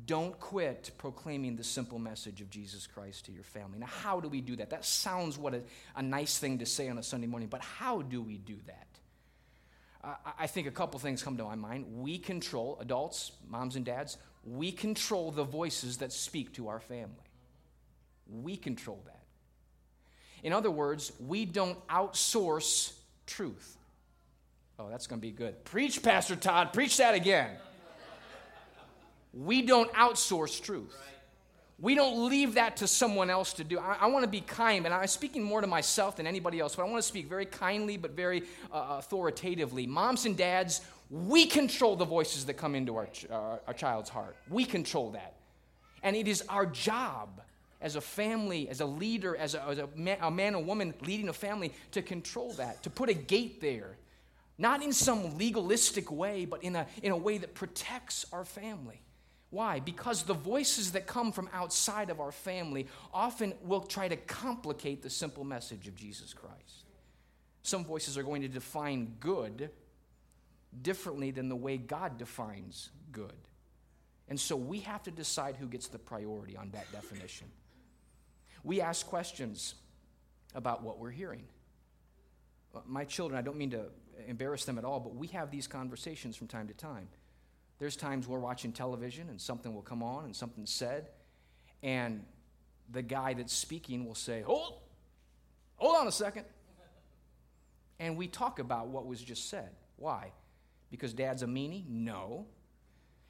don't 0.06 0.38
quit 0.38 0.92
proclaiming 0.98 1.56
the 1.56 1.64
simple 1.64 1.98
message 1.98 2.40
of 2.40 2.48
Jesus 2.48 2.86
Christ 2.86 3.26
to 3.26 3.32
your 3.32 3.42
family. 3.42 3.78
Now, 3.78 3.86
how 3.86 4.20
do 4.20 4.28
we 4.28 4.40
do 4.40 4.56
that? 4.56 4.70
That 4.70 4.84
sounds 4.84 5.36
what 5.36 5.52
a, 5.52 5.62
a 5.96 6.02
nice 6.02 6.38
thing 6.38 6.58
to 6.58 6.66
say 6.66 6.88
on 6.88 6.96
a 6.96 7.02
Sunday 7.02 7.26
morning, 7.26 7.48
but 7.48 7.60
how 7.60 8.02
do 8.02 8.22
we 8.22 8.38
do 8.38 8.56
that? 8.66 8.86
I 10.38 10.46
think 10.46 10.66
a 10.66 10.70
couple 10.70 10.98
things 10.98 11.22
come 11.22 11.36
to 11.36 11.44
my 11.44 11.56
mind. 11.56 11.84
We 12.00 12.16
control, 12.16 12.78
adults, 12.80 13.32
moms 13.46 13.76
and 13.76 13.84
dads, 13.84 14.16
we 14.44 14.72
control 14.72 15.30
the 15.30 15.44
voices 15.44 15.98
that 15.98 16.12
speak 16.12 16.54
to 16.54 16.68
our 16.68 16.80
family. 16.80 17.16
We 18.26 18.56
control 18.56 19.02
that. 19.06 19.19
In 20.42 20.52
other 20.52 20.70
words, 20.70 21.12
we 21.20 21.44
don't 21.44 21.78
outsource 21.88 22.92
truth. 23.26 23.76
Oh, 24.78 24.88
that's 24.88 25.06
going 25.06 25.20
to 25.20 25.26
be 25.26 25.32
good. 25.32 25.62
Preach, 25.64 26.02
Pastor 26.02 26.36
Todd. 26.36 26.72
Preach 26.72 26.96
that 26.96 27.14
again. 27.14 27.50
We 29.34 29.62
don't 29.62 29.92
outsource 29.92 30.60
truth. 30.60 30.96
We 31.78 31.94
don't 31.94 32.28
leave 32.28 32.54
that 32.54 32.78
to 32.78 32.86
someone 32.86 33.30
else 33.30 33.54
to 33.54 33.64
do. 33.64 33.78
I, 33.78 33.98
I 34.00 34.06
want 34.06 34.24
to 34.24 34.30
be 34.30 34.42
kind, 34.42 34.84
and 34.84 34.94
I'm 34.94 35.06
speaking 35.06 35.42
more 35.42 35.60
to 35.60 35.66
myself 35.66 36.16
than 36.16 36.26
anybody 36.26 36.60
else, 36.60 36.76
but 36.76 36.82
I 36.82 36.86
want 36.86 37.02
to 37.02 37.08
speak 37.08 37.26
very 37.26 37.46
kindly 37.46 37.96
but 37.96 38.10
very 38.10 38.42
uh, 38.70 38.98
authoritatively. 38.98 39.86
Moms 39.86 40.26
and 40.26 40.36
dads, 40.36 40.82
we 41.10 41.46
control 41.46 41.96
the 41.96 42.04
voices 42.04 42.44
that 42.46 42.54
come 42.54 42.74
into 42.74 42.96
our, 42.96 43.06
ch- 43.06 43.26
uh, 43.30 43.56
our 43.66 43.74
child's 43.74 44.10
heart. 44.10 44.36
We 44.50 44.64
control 44.64 45.10
that. 45.12 45.34
And 46.02 46.16
it 46.16 46.28
is 46.28 46.42
our 46.48 46.66
job 46.66 47.40
as 47.80 47.96
a 47.96 48.00
family, 48.00 48.68
as 48.68 48.80
a 48.80 48.86
leader, 48.86 49.36
as 49.36 49.54
a, 49.54 49.62
as 49.64 49.78
a, 49.78 49.88
man, 49.94 50.18
a 50.20 50.30
man 50.30 50.54
or 50.54 50.62
woman 50.62 50.94
leading 51.02 51.28
a 51.28 51.32
family, 51.32 51.72
to 51.92 52.02
control 52.02 52.52
that, 52.54 52.82
to 52.82 52.90
put 52.90 53.08
a 53.08 53.14
gate 53.14 53.60
there. 53.60 53.96
Not 54.58 54.82
in 54.82 54.92
some 54.92 55.38
legalistic 55.38 56.12
way, 56.12 56.44
but 56.44 56.62
in 56.62 56.76
a, 56.76 56.86
in 57.02 57.12
a 57.12 57.16
way 57.16 57.38
that 57.38 57.54
protects 57.54 58.26
our 58.32 58.44
family. 58.44 59.00
Why? 59.48 59.80
Because 59.80 60.22
the 60.22 60.34
voices 60.34 60.92
that 60.92 61.06
come 61.06 61.32
from 61.32 61.48
outside 61.52 62.10
of 62.10 62.20
our 62.20 62.30
family 62.30 62.86
often 63.12 63.54
will 63.64 63.80
try 63.80 64.06
to 64.06 64.16
complicate 64.16 65.02
the 65.02 65.10
simple 65.10 65.44
message 65.44 65.88
of 65.88 65.96
Jesus 65.96 66.34
Christ. 66.34 66.84
Some 67.62 67.84
voices 67.84 68.16
are 68.16 68.22
going 68.22 68.42
to 68.42 68.48
define 68.48 69.16
good 69.18 69.70
differently 70.82 71.30
than 71.30 71.48
the 71.48 71.56
way 71.56 71.78
God 71.78 72.18
defines 72.18 72.90
good. 73.10 73.32
And 74.28 74.38
so 74.38 74.54
we 74.54 74.80
have 74.80 75.02
to 75.04 75.10
decide 75.10 75.56
who 75.56 75.66
gets 75.66 75.88
the 75.88 75.98
priority 75.98 76.56
on 76.56 76.70
that 76.70 76.90
definition 76.92 77.48
we 78.62 78.80
ask 78.80 79.06
questions 79.06 79.74
about 80.54 80.82
what 80.82 80.98
we're 80.98 81.10
hearing. 81.10 81.44
Uh, 82.74 82.80
my 82.86 83.04
children, 83.04 83.38
I 83.38 83.42
don't 83.42 83.56
mean 83.56 83.70
to 83.70 83.84
embarrass 84.26 84.64
them 84.64 84.78
at 84.78 84.84
all, 84.84 85.00
but 85.00 85.14
we 85.14 85.28
have 85.28 85.50
these 85.50 85.66
conversations 85.66 86.36
from 86.36 86.46
time 86.46 86.68
to 86.68 86.74
time. 86.74 87.08
There's 87.78 87.96
times 87.96 88.28
we're 88.28 88.38
watching 88.38 88.72
television 88.72 89.28
and 89.28 89.40
something 89.40 89.74
will 89.74 89.82
come 89.82 90.02
on 90.02 90.24
and 90.24 90.36
something's 90.36 90.72
said, 90.72 91.08
and 91.82 92.24
the 92.90 93.02
guy 93.02 93.34
that's 93.34 93.54
speaking 93.54 94.04
will 94.04 94.14
say, 94.14 94.44
Oh, 94.46 94.80
Hold 95.80 95.96
on 95.96 96.06
a 96.06 96.12
second. 96.12 96.44
And 97.98 98.16
we 98.16 98.28
talk 98.28 98.58
about 98.58 98.88
what 98.88 99.06
was 99.06 99.20
just 99.20 99.48
said. 99.48 99.70
Why? 99.96 100.32
Because 100.90 101.14
dad's 101.14 101.42
a 101.42 101.46
meanie? 101.46 101.88
No. 101.88 102.46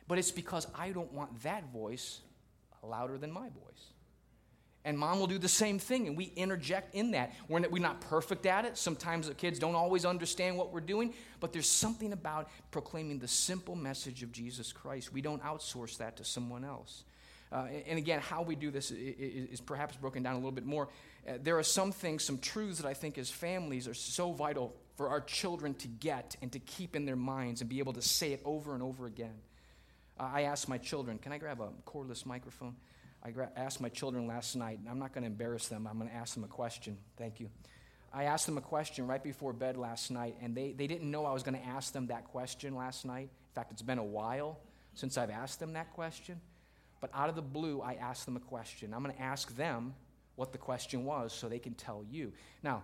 But 0.08 0.18
it's 0.18 0.32
because 0.32 0.66
I 0.76 0.90
don't 0.90 1.12
want 1.12 1.42
that 1.44 1.72
voice 1.72 2.20
louder 2.82 3.18
than 3.18 3.30
my 3.30 3.48
voice. 3.50 3.92
And 4.90 4.98
mom 4.98 5.20
will 5.20 5.28
do 5.28 5.38
the 5.38 5.48
same 5.48 5.78
thing, 5.78 6.08
and 6.08 6.16
we 6.16 6.32
interject 6.34 6.96
in 6.96 7.12
that. 7.12 7.32
We're 7.46 7.60
not, 7.78 8.00
perfect 8.00 8.44
at 8.44 8.64
it. 8.64 8.76
Sometimes 8.76 9.28
the 9.28 9.34
kids 9.34 9.60
don't 9.60 9.76
always 9.76 10.04
understand 10.04 10.56
what 10.56 10.72
we're 10.72 10.80
doing, 10.80 11.14
but 11.38 11.52
there's 11.52 11.68
something 11.68 12.12
about 12.12 12.50
proclaiming 12.72 13.20
the 13.20 13.28
simple 13.28 13.76
message 13.76 14.24
of 14.24 14.32
Jesus 14.32 14.72
Christ. 14.72 15.12
We 15.12 15.20
don't 15.20 15.40
outsource 15.44 15.98
that 15.98 16.16
to 16.16 16.24
someone 16.24 16.64
else. 16.64 17.04
Uh, 17.52 17.68
and 17.86 17.98
again, 17.98 18.18
how 18.18 18.42
we 18.42 18.56
do 18.56 18.72
this 18.72 18.90
is, 18.90 19.50
is 19.50 19.60
perhaps 19.60 19.94
broken 19.94 20.24
down 20.24 20.32
a 20.32 20.38
little 20.38 20.50
bit 20.50 20.66
more. 20.66 20.88
Uh, 21.24 21.34
there 21.40 21.56
are 21.56 21.62
some 21.62 21.92
things, 21.92 22.24
some 22.24 22.38
truths 22.38 22.80
that 22.80 22.88
I 22.88 22.94
think 22.94 23.16
as 23.16 23.30
families 23.30 23.86
are 23.86 23.94
so 23.94 24.32
vital 24.32 24.74
for 24.96 25.08
our 25.08 25.20
children 25.20 25.74
to 25.74 25.86
get 25.86 26.34
and 26.42 26.50
to 26.50 26.58
keep 26.58 26.96
in 26.96 27.04
their 27.04 27.14
minds 27.14 27.60
and 27.60 27.70
be 27.70 27.78
able 27.78 27.92
to 27.92 28.02
say 28.02 28.32
it 28.32 28.42
over 28.44 28.74
and 28.74 28.82
over 28.82 29.06
again. 29.06 29.38
Uh, 30.18 30.30
I 30.32 30.42
ask 30.42 30.66
my 30.66 30.78
children, 30.78 31.18
can 31.18 31.30
I 31.30 31.38
grab 31.38 31.60
a 31.60 31.68
cordless 31.88 32.26
microphone? 32.26 32.74
I 33.22 33.32
asked 33.56 33.80
my 33.80 33.88
children 33.88 34.26
last 34.26 34.56
night, 34.56 34.78
and 34.78 34.88
I'm 34.88 34.98
not 34.98 35.12
going 35.12 35.22
to 35.22 35.26
embarrass 35.26 35.68
them, 35.68 35.86
I'm 35.86 35.98
going 35.98 36.08
to 36.08 36.16
ask 36.16 36.34
them 36.34 36.44
a 36.44 36.48
question. 36.48 36.96
Thank 37.16 37.40
you. 37.40 37.50
I 38.12 38.24
asked 38.24 38.46
them 38.46 38.58
a 38.58 38.62
question 38.62 39.06
right 39.06 39.22
before 39.22 39.52
bed 39.52 39.76
last 39.76 40.10
night, 40.10 40.36
and 40.42 40.54
they, 40.54 40.72
they 40.72 40.86
didn't 40.86 41.10
know 41.10 41.26
I 41.26 41.32
was 41.32 41.42
going 41.42 41.56
to 41.56 41.64
ask 41.64 41.92
them 41.92 42.08
that 42.08 42.24
question 42.24 42.74
last 42.74 43.04
night. 43.04 43.28
In 43.30 43.54
fact, 43.54 43.72
it's 43.72 43.82
been 43.82 43.98
a 43.98 44.04
while 44.04 44.58
since 44.94 45.16
I've 45.16 45.30
asked 45.30 45.60
them 45.60 45.74
that 45.74 45.92
question. 45.92 46.40
But 47.00 47.10
out 47.14 47.28
of 47.28 47.36
the 47.36 47.42
blue, 47.42 47.80
I 47.80 47.94
asked 47.94 48.26
them 48.26 48.36
a 48.36 48.40
question. 48.40 48.92
I'm 48.92 49.02
going 49.02 49.14
to 49.14 49.22
ask 49.22 49.54
them 49.56 49.94
what 50.34 50.52
the 50.52 50.58
question 50.58 51.04
was 51.04 51.32
so 51.32 51.48
they 51.48 51.58
can 51.58 51.74
tell 51.74 52.04
you. 52.10 52.32
Now, 52.62 52.82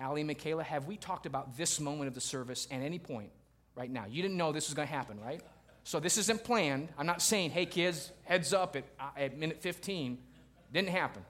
Ali 0.00 0.22
and 0.22 0.28
Michaela, 0.28 0.64
have 0.64 0.86
we 0.86 0.96
talked 0.96 1.26
about 1.26 1.56
this 1.56 1.78
moment 1.78 2.08
of 2.08 2.14
the 2.14 2.20
service 2.20 2.66
at 2.70 2.80
any 2.80 2.98
point 2.98 3.30
right 3.74 3.90
now? 3.90 4.06
You 4.08 4.22
didn't 4.22 4.36
know 4.36 4.52
this 4.52 4.68
was 4.68 4.74
going 4.74 4.88
to 4.88 4.94
happen, 4.94 5.20
right? 5.20 5.42
So 5.84 6.00
this 6.00 6.16
isn't 6.16 6.44
planned. 6.44 6.88
I'm 6.96 7.06
not 7.06 7.20
saying, 7.20 7.50
hey, 7.50 7.66
kids, 7.66 8.12
heads 8.24 8.52
up 8.52 8.76
at, 8.76 8.84
uh, 9.00 9.10
at 9.16 9.36
minute 9.36 9.60
15. 9.60 10.18
Didn't 10.72 10.88
happen. 10.88 11.24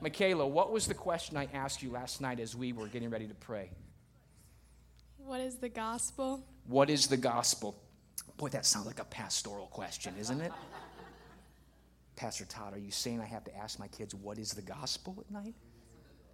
Michaela, 0.00 0.46
what 0.46 0.70
was 0.70 0.86
the 0.86 0.94
question 0.94 1.36
I 1.36 1.48
asked 1.52 1.82
you 1.82 1.90
last 1.90 2.20
night 2.20 2.40
as 2.40 2.54
we 2.54 2.72
were 2.72 2.86
getting 2.86 3.10
ready 3.10 3.26
to 3.26 3.34
pray? 3.34 3.70
What 5.18 5.40
is 5.40 5.56
the 5.56 5.68
gospel? 5.68 6.44
What 6.66 6.90
is 6.90 7.06
the 7.06 7.16
gospel? 7.16 7.76
Boy, 8.36 8.48
that 8.50 8.64
sounds 8.64 8.86
like 8.86 9.00
a 9.00 9.04
pastoral 9.04 9.66
question, 9.66 10.14
isn't 10.18 10.40
it? 10.40 10.52
Pastor 12.16 12.44
Todd, 12.44 12.74
are 12.74 12.78
you 12.78 12.90
saying 12.90 13.20
I 13.20 13.26
have 13.26 13.44
to 13.44 13.56
ask 13.56 13.78
my 13.78 13.88
kids 13.88 14.14
what 14.14 14.38
is 14.38 14.52
the 14.52 14.62
gospel 14.62 15.16
at 15.18 15.30
night? 15.30 15.54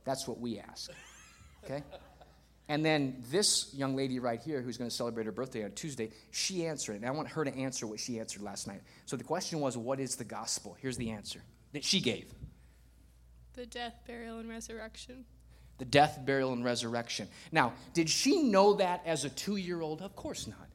That's 0.05 0.29
what 0.29 0.39
we 0.39 0.59
ask. 0.59 0.91
Okay? 1.65 1.83
And 2.69 2.85
then 2.85 3.23
this 3.31 3.75
young 3.75 3.95
lady 3.95 4.19
right 4.19 4.41
here, 4.41 4.63
who's 4.63 4.79
going 4.79 4.89
to 4.89 4.95
celebrate 4.95 5.27
her 5.27 5.33
birthday 5.33 5.65
on 5.65 5.73
Tuesday, 5.73 6.11
she 6.31 6.67
answered 6.67 6.95
it. 6.95 6.97
And 6.97 7.07
I 7.07 7.11
want 7.11 7.29
her 7.29 7.45
to 7.45 7.55
answer 7.55 7.87
what 7.87 8.01
she 8.01 8.19
answered 8.19 8.43
last 8.43 8.67
night. 8.67 8.81
So 9.05 9.17
the 9.17 9.25
question 9.25 9.61
was, 9.61 9.77
What 9.77 10.01
is 10.01 10.17
the 10.17 10.25
gospel? 10.25 10.77
Here's 10.81 10.97
the 10.97 11.11
answer 11.11 11.43
that 11.73 11.85
she 11.85 12.01
gave 12.01 12.33
The 13.53 13.67
death, 13.67 13.95
burial, 14.07 14.39
and 14.39 14.49
resurrection. 14.49 15.27
The 15.79 15.85
death, 15.85 16.21
burial, 16.25 16.53
and 16.53 16.65
resurrection. 16.65 17.29
Now, 17.53 17.75
did 17.93 18.09
she 18.09 18.45
know 18.45 18.75
that 18.75 19.03
as 19.05 19.25
a 19.25 19.31
two 19.31 19.57
year 19.57 19.81
old? 19.81 20.01
Of 20.01 20.17
course 20.17 20.47
not. 20.47 20.69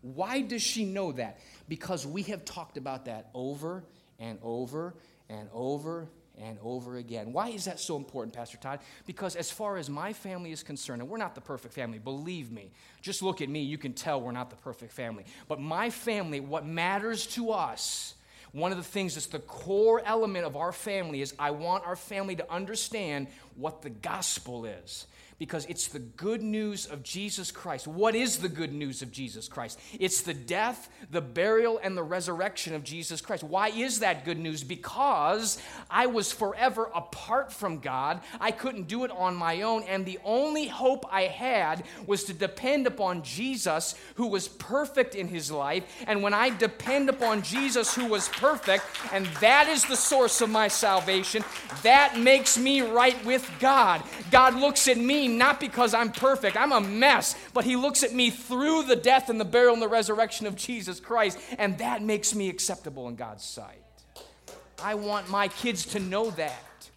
Why 0.00 0.40
does 0.42 0.62
she 0.62 0.84
know 0.84 1.12
that? 1.12 1.40
Because 1.68 2.06
we 2.06 2.22
have 2.24 2.44
talked 2.44 2.76
about 2.76 3.06
that 3.06 3.30
over 3.34 3.84
and 4.18 4.38
over 4.42 4.94
and 5.28 5.48
over 5.52 6.08
and 6.40 6.58
over 6.62 6.96
again. 6.96 7.32
Why 7.32 7.48
is 7.48 7.66
that 7.66 7.78
so 7.78 7.96
important, 7.96 8.34
Pastor 8.34 8.56
Todd? 8.56 8.80
Because 9.06 9.36
as 9.36 9.50
far 9.50 9.76
as 9.76 9.88
my 9.88 10.12
family 10.12 10.52
is 10.52 10.62
concerned, 10.62 11.00
and 11.00 11.10
we're 11.10 11.18
not 11.18 11.34
the 11.34 11.40
perfect 11.40 11.74
family, 11.74 11.98
believe 11.98 12.50
me. 12.50 12.70
Just 13.02 13.22
look 13.22 13.40
at 13.40 13.48
me, 13.48 13.62
you 13.62 13.78
can 13.78 13.92
tell 13.92 14.20
we're 14.20 14.32
not 14.32 14.50
the 14.50 14.56
perfect 14.56 14.92
family. 14.92 15.24
But 15.48 15.60
my 15.60 15.90
family, 15.90 16.40
what 16.40 16.66
matters 16.66 17.26
to 17.28 17.50
us, 17.52 18.14
one 18.52 18.70
of 18.70 18.78
the 18.78 18.84
things 18.84 19.14
that's 19.14 19.26
the 19.26 19.40
core 19.40 20.00
element 20.04 20.44
of 20.44 20.56
our 20.56 20.72
family 20.72 21.20
is 21.20 21.34
I 21.38 21.50
want 21.50 21.84
our 21.86 21.96
family 21.96 22.36
to 22.36 22.52
understand 22.52 23.26
what 23.56 23.82
the 23.82 23.90
gospel 23.90 24.64
is 24.64 25.06
because 25.38 25.66
it's 25.66 25.88
the 25.88 25.98
good 25.98 26.42
news 26.42 26.86
of 26.86 27.02
Jesus 27.02 27.50
Christ. 27.50 27.86
What 27.86 28.14
is 28.14 28.38
the 28.38 28.48
good 28.48 28.72
news 28.72 29.02
of 29.02 29.10
Jesus 29.10 29.48
Christ? 29.48 29.80
It's 29.98 30.22
the 30.22 30.34
death, 30.34 30.88
the 31.10 31.20
burial, 31.20 31.80
and 31.82 31.96
the 31.96 32.02
resurrection 32.02 32.74
of 32.74 32.84
Jesus 32.84 33.20
Christ. 33.20 33.42
Why 33.42 33.68
is 33.68 34.00
that 34.00 34.24
good 34.24 34.38
news? 34.38 34.62
Because 34.62 35.58
I 35.90 36.06
was 36.06 36.32
forever 36.32 36.90
apart 36.94 37.52
from 37.52 37.80
God. 37.80 38.20
I 38.40 38.52
couldn't 38.52 38.88
do 38.88 39.04
it 39.04 39.10
on 39.10 39.34
my 39.34 39.62
own, 39.62 39.82
and 39.84 40.06
the 40.06 40.18
only 40.24 40.68
hope 40.68 41.04
I 41.10 41.22
had 41.22 41.84
was 42.06 42.24
to 42.24 42.32
depend 42.32 42.86
upon 42.86 43.22
Jesus, 43.22 43.94
who 44.14 44.28
was 44.28 44.48
perfect 44.48 45.14
in 45.14 45.28
his 45.28 45.50
life. 45.50 45.84
And 46.06 46.22
when 46.22 46.34
I 46.34 46.50
depend 46.50 47.08
upon 47.08 47.42
Jesus, 47.42 47.94
who 47.94 48.06
was 48.06 48.28
perfect, 48.28 48.84
and 49.12 49.26
that 49.40 49.68
is 49.68 49.84
the 49.84 49.96
source 49.96 50.40
of 50.40 50.50
my 50.50 50.68
salvation, 50.68 51.44
that 51.82 52.18
makes 52.18 52.56
me 52.56 52.82
right 52.82 53.22
with 53.24 53.50
God. 53.58 54.02
God 54.30 54.54
looks 54.54 54.88
at 54.88 54.96
me 54.96 55.23
not 55.28 55.60
because 55.60 55.94
I'm 55.94 56.12
perfect, 56.12 56.56
I'm 56.56 56.72
a 56.72 56.80
mess, 56.80 57.36
but 57.52 57.64
He 57.64 57.76
looks 57.76 58.02
at 58.02 58.12
me 58.12 58.30
through 58.30 58.84
the 58.84 58.96
death 58.96 59.28
and 59.28 59.40
the 59.40 59.44
burial 59.44 59.74
and 59.74 59.82
the 59.82 59.88
resurrection 59.88 60.46
of 60.46 60.56
Jesus 60.56 61.00
Christ, 61.00 61.38
and 61.58 61.78
that 61.78 62.02
makes 62.02 62.34
me 62.34 62.48
acceptable 62.48 63.08
in 63.08 63.16
God's 63.16 63.44
sight. 63.44 63.82
I 64.82 64.94
want 64.94 65.30
my 65.30 65.48
kids 65.48 65.86
to 65.86 66.00
know 66.00 66.30
that. 66.32 66.88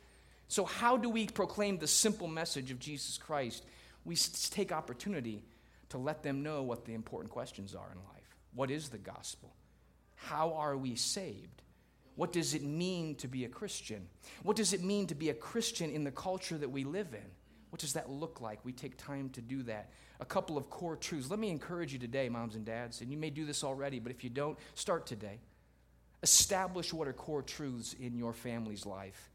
So, 0.47 0.65
how 0.65 0.97
do 0.97 1.09
we 1.09 1.27
proclaim 1.27 1.77
the 1.77 1.87
simple 1.87 2.27
message 2.27 2.71
of 2.71 2.79
Jesus 2.79 3.17
Christ? 3.17 3.63
We 4.05 4.15
take 4.15 4.71
opportunity 4.71 5.43
to 5.89 5.97
let 5.97 6.23
them 6.23 6.43
know 6.43 6.63
what 6.63 6.85
the 6.85 6.93
important 6.93 7.31
questions 7.31 7.75
are 7.75 7.89
in 7.91 7.97
life. 7.97 8.37
What 8.53 8.71
is 8.71 8.89
the 8.89 8.97
gospel? 8.97 9.53
How 10.15 10.53
are 10.53 10.75
we 10.75 10.95
saved? 10.95 11.61
What 12.15 12.33
does 12.33 12.55
it 12.55 12.63
mean 12.63 13.15
to 13.15 13.27
be 13.27 13.45
a 13.45 13.49
Christian? 13.49 14.07
What 14.41 14.57
does 14.57 14.73
it 14.73 14.83
mean 14.83 15.07
to 15.07 15.15
be 15.15 15.29
a 15.29 15.35
Christian 15.35 15.91
in 15.91 16.03
the 16.03 16.11
culture 16.11 16.57
that 16.57 16.69
we 16.69 16.83
live 16.83 17.13
in? 17.13 17.29
What 17.77 17.81
does 17.81 17.93
that 17.93 18.09
look 18.09 18.41
like? 18.41 18.65
We 18.65 18.71
take 18.71 18.97
time 18.97 19.29
to 19.33 19.41
do 19.41 19.61
that. 19.63 19.91
A 20.19 20.25
couple 20.25 20.57
of 20.57 20.67
core 20.67 20.95
truths. 20.95 21.29
Let 21.29 21.37
me 21.37 21.51
encourage 21.51 21.93
you 21.93 21.99
today, 21.99 22.27
moms 22.27 22.55
and 22.55 22.65
dads, 22.65 23.01
and 23.01 23.11
you 23.11 23.17
may 23.19 23.29
do 23.29 23.45
this 23.45 23.63
already, 23.63 23.99
but 23.99 24.11
if 24.11 24.23
you 24.23 24.31
don't, 24.31 24.57
start 24.73 25.05
today. 25.05 25.37
Establish 26.23 26.91
what 26.91 27.07
are 27.07 27.13
core 27.13 27.43
truths 27.43 27.93
in 27.93 28.17
your 28.17 28.33
family's 28.33 28.87
life, 28.87 29.29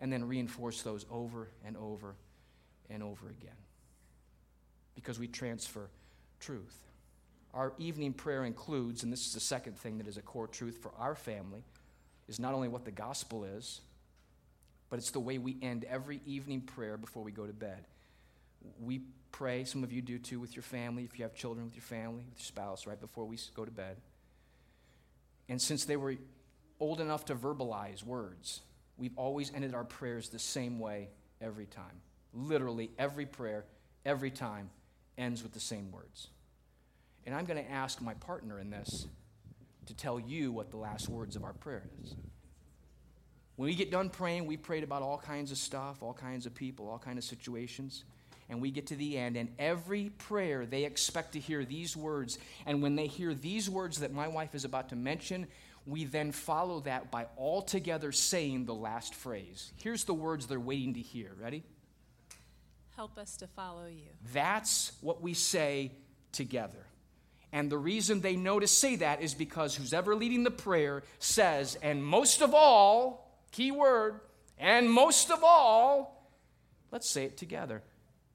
and 0.00 0.12
then 0.12 0.26
reinforce 0.26 0.82
those 0.82 1.06
over 1.08 1.50
and 1.64 1.76
over 1.76 2.16
and 2.90 3.00
over 3.00 3.28
again. 3.28 3.54
Because 4.96 5.20
we 5.20 5.28
transfer 5.28 5.88
truth. 6.40 6.76
Our 7.54 7.74
evening 7.78 8.12
prayer 8.12 8.44
includes, 8.44 9.04
and 9.04 9.12
this 9.12 9.24
is 9.24 9.34
the 9.34 9.38
second 9.40 9.78
thing 9.78 9.98
that 9.98 10.08
is 10.08 10.16
a 10.16 10.22
core 10.22 10.48
truth 10.48 10.78
for 10.82 10.90
our 10.98 11.14
family, 11.14 11.62
is 12.26 12.40
not 12.40 12.54
only 12.54 12.66
what 12.66 12.84
the 12.84 12.90
gospel 12.90 13.44
is, 13.44 13.82
but 14.94 15.00
it's 15.00 15.10
the 15.10 15.18
way 15.18 15.38
we 15.38 15.56
end 15.60 15.84
every 15.90 16.20
evening 16.24 16.60
prayer 16.60 16.96
before 16.96 17.24
we 17.24 17.32
go 17.32 17.44
to 17.44 17.52
bed. 17.52 17.84
We 18.78 19.00
pray, 19.32 19.64
some 19.64 19.82
of 19.82 19.92
you 19.92 20.00
do 20.00 20.20
too, 20.20 20.38
with 20.38 20.54
your 20.54 20.62
family, 20.62 21.02
if 21.02 21.18
you 21.18 21.24
have 21.24 21.34
children 21.34 21.66
with 21.66 21.74
your 21.74 21.82
family, 21.82 22.22
with 22.22 22.38
your 22.38 22.44
spouse, 22.44 22.86
right 22.86 23.00
before 23.00 23.24
we 23.24 23.36
go 23.56 23.64
to 23.64 23.72
bed. 23.72 23.96
And 25.48 25.60
since 25.60 25.84
they 25.84 25.96
were 25.96 26.14
old 26.78 27.00
enough 27.00 27.24
to 27.24 27.34
verbalize 27.34 28.04
words, 28.04 28.60
we've 28.96 29.18
always 29.18 29.50
ended 29.52 29.74
our 29.74 29.82
prayers 29.82 30.28
the 30.28 30.38
same 30.38 30.78
way 30.78 31.08
every 31.40 31.66
time. 31.66 32.00
Literally, 32.32 32.92
every 32.96 33.26
prayer, 33.26 33.64
every 34.06 34.30
time, 34.30 34.70
ends 35.18 35.42
with 35.42 35.54
the 35.54 35.58
same 35.58 35.90
words. 35.90 36.28
And 37.26 37.34
I'm 37.34 37.46
going 37.46 37.60
to 37.60 37.68
ask 37.68 38.00
my 38.00 38.14
partner 38.14 38.60
in 38.60 38.70
this 38.70 39.08
to 39.86 39.94
tell 39.96 40.20
you 40.20 40.52
what 40.52 40.70
the 40.70 40.76
last 40.76 41.08
words 41.08 41.34
of 41.34 41.42
our 41.42 41.54
prayer 41.54 41.90
is. 42.00 42.14
When 43.56 43.68
we 43.68 43.74
get 43.74 43.90
done 43.90 44.10
praying, 44.10 44.46
we 44.46 44.56
prayed 44.56 44.82
about 44.82 45.02
all 45.02 45.18
kinds 45.18 45.52
of 45.52 45.58
stuff, 45.58 46.02
all 46.02 46.14
kinds 46.14 46.46
of 46.46 46.54
people, 46.54 46.88
all 46.88 46.98
kinds 46.98 47.18
of 47.18 47.24
situations. 47.24 48.04
And 48.48 48.60
we 48.60 48.70
get 48.70 48.88
to 48.88 48.96
the 48.96 49.16
end, 49.16 49.36
and 49.36 49.48
every 49.58 50.10
prayer 50.10 50.66
they 50.66 50.84
expect 50.84 51.32
to 51.32 51.40
hear 51.40 51.64
these 51.64 51.96
words. 51.96 52.38
And 52.66 52.82
when 52.82 52.94
they 52.94 53.06
hear 53.06 53.32
these 53.32 53.70
words 53.70 54.00
that 54.00 54.12
my 54.12 54.28
wife 54.28 54.54
is 54.54 54.64
about 54.64 54.90
to 54.90 54.96
mention, 54.96 55.46
we 55.86 56.04
then 56.04 56.32
follow 56.32 56.80
that 56.80 57.10
by 57.10 57.26
all 57.36 57.62
together 57.62 58.12
saying 58.12 58.66
the 58.66 58.74
last 58.74 59.14
phrase. 59.14 59.72
Here's 59.76 60.04
the 60.04 60.14
words 60.14 60.46
they're 60.46 60.60
waiting 60.60 60.94
to 60.94 61.00
hear. 61.00 61.30
Ready? 61.40 61.62
Help 62.96 63.18
us 63.18 63.36
to 63.38 63.46
follow 63.46 63.86
you. 63.86 64.10
That's 64.32 64.92
what 65.00 65.22
we 65.22 65.34
say 65.34 65.92
together. 66.32 66.86
And 67.52 67.70
the 67.70 67.78
reason 67.78 68.20
they 68.20 68.36
know 68.36 68.58
to 68.58 68.66
say 68.66 68.96
that 68.96 69.22
is 69.22 69.32
because 69.32 69.74
who's 69.74 69.92
ever 69.92 70.14
leading 70.14 70.42
the 70.42 70.50
prayer 70.50 71.02
says, 71.18 71.76
and 71.82 72.04
most 72.04 72.42
of 72.42 72.52
all, 72.52 73.23
Key 73.54 73.70
word. 73.70 74.18
And 74.58 74.90
most 74.90 75.30
of 75.30 75.44
all, 75.44 76.28
let's 76.90 77.08
say 77.08 77.24
it 77.24 77.36
together 77.36 77.82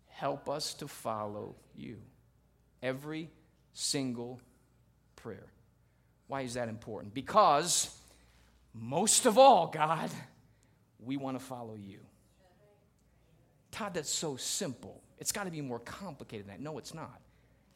help 0.08 0.49
us 0.49 0.73
to 0.75 0.88
follow 0.88 1.55
you. 1.75 1.97
Every 2.82 3.29
single 3.73 4.41
prayer. 5.15 5.47
Why 6.27 6.41
is 6.41 6.53
that 6.55 6.67
important? 6.67 7.13
Because 7.13 7.93
most 8.73 9.25
of 9.25 9.38
all, 9.38 9.67
God, 9.67 10.10
we 11.01 11.15
want 11.15 11.39
to 11.39 11.45
follow 11.45 11.75
you. 11.75 11.99
Todd, 13.71 13.93
that's 13.93 14.10
so 14.10 14.36
simple. 14.36 15.01
It's 15.19 15.32
got 15.32 15.45
to 15.45 15.51
be 15.51 15.62
more 15.62 15.79
complicated 15.79 16.47
than 16.47 16.55
that. 16.55 16.62
No, 16.62 16.77
it's 16.77 16.93
not. 16.93 17.21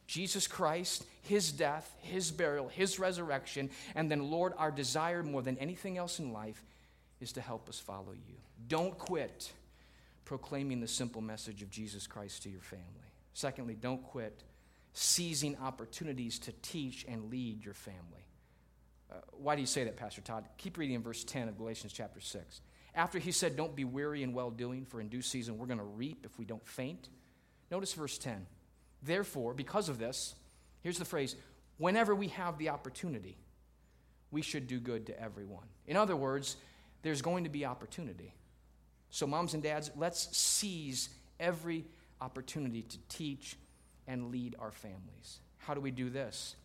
Jesus 0.06 0.46
Christ, 0.46 1.04
His 1.22 1.50
death, 1.50 1.94
His 2.00 2.30
burial, 2.30 2.68
His 2.68 2.98
resurrection, 2.98 3.70
and 3.94 4.10
then, 4.10 4.30
Lord, 4.30 4.52
our 4.58 4.70
desire 4.70 5.22
more 5.22 5.42
than 5.42 5.58
anything 5.58 5.98
else 5.98 6.18
in 6.18 6.32
life 6.32 6.62
is 7.20 7.32
to 7.32 7.40
help 7.40 7.68
us 7.68 7.78
follow 7.78 8.12
you. 8.12 8.34
Don't 8.68 8.96
quit 8.98 9.52
proclaiming 10.24 10.80
the 10.80 10.88
simple 10.88 11.20
message 11.20 11.62
of 11.62 11.70
Jesus 11.70 12.06
Christ 12.06 12.42
to 12.44 12.48
your 12.48 12.60
family. 12.60 12.84
Secondly, 13.34 13.76
don't 13.78 14.02
quit 14.02 14.42
seizing 14.92 15.56
opportunities 15.58 16.38
to 16.40 16.52
teach 16.62 17.04
and 17.08 17.30
lead 17.30 17.64
your 17.64 17.74
family. 17.74 18.26
Uh, 19.10 19.16
why 19.32 19.54
do 19.54 19.60
you 19.60 19.66
say 19.66 19.84
that, 19.84 19.96
Pastor 19.96 20.20
Todd? 20.20 20.44
Keep 20.56 20.78
reading 20.78 20.96
in 20.96 21.02
verse 21.02 21.24
10 21.24 21.48
of 21.48 21.58
Galatians 21.58 21.92
chapter 21.92 22.20
6. 22.20 22.60
After 22.94 23.18
he 23.18 23.32
said, 23.32 23.56
Don't 23.56 23.74
be 23.74 23.84
weary 23.84 24.22
in 24.22 24.32
well 24.32 24.50
doing, 24.50 24.84
for 24.84 25.00
in 25.00 25.08
due 25.08 25.22
season 25.22 25.58
we're 25.58 25.66
going 25.66 25.78
to 25.78 25.84
reap 25.84 26.24
if 26.24 26.38
we 26.38 26.44
don't 26.44 26.66
faint. 26.66 27.08
Notice 27.70 27.92
verse 27.92 28.18
10. 28.18 28.46
Therefore, 29.02 29.52
because 29.52 29.88
of 29.88 29.98
this, 29.98 30.34
here's 30.82 30.98
the 30.98 31.04
phrase 31.04 31.36
whenever 31.78 32.14
we 32.14 32.28
have 32.28 32.56
the 32.58 32.70
opportunity, 32.70 33.36
we 34.30 34.42
should 34.42 34.66
do 34.66 34.78
good 34.78 35.06
to 35.06 35.20
everyone. 35.20 35.66
In 35.86 35.96
other 35.96 36.16
words, 36.16 36.56
there's 37.04 37.22
going 37.22 37.44
to 37.44 37.50
be 37.50 37.66
opportunity. 37.66 38.32
So, 39.10 39.26
moms 39.26 39.54
and 39.54 39.62
dads, 39.62 39.90
let's 39.94 40.36
seize 40.36 41.10
every 41.38 41.84
opportunity 42.20 42.82
to 42.82 42.98
teach 43.10 43.56
and 44.08 44.32
lead 44.32 44.56
our 44.58 44.72
families. 44.72 45.38
How 45.58 45.74
do 45.74 45.80
we 45.80 45.90
do 45.90 46.08
this? 46.08 46.56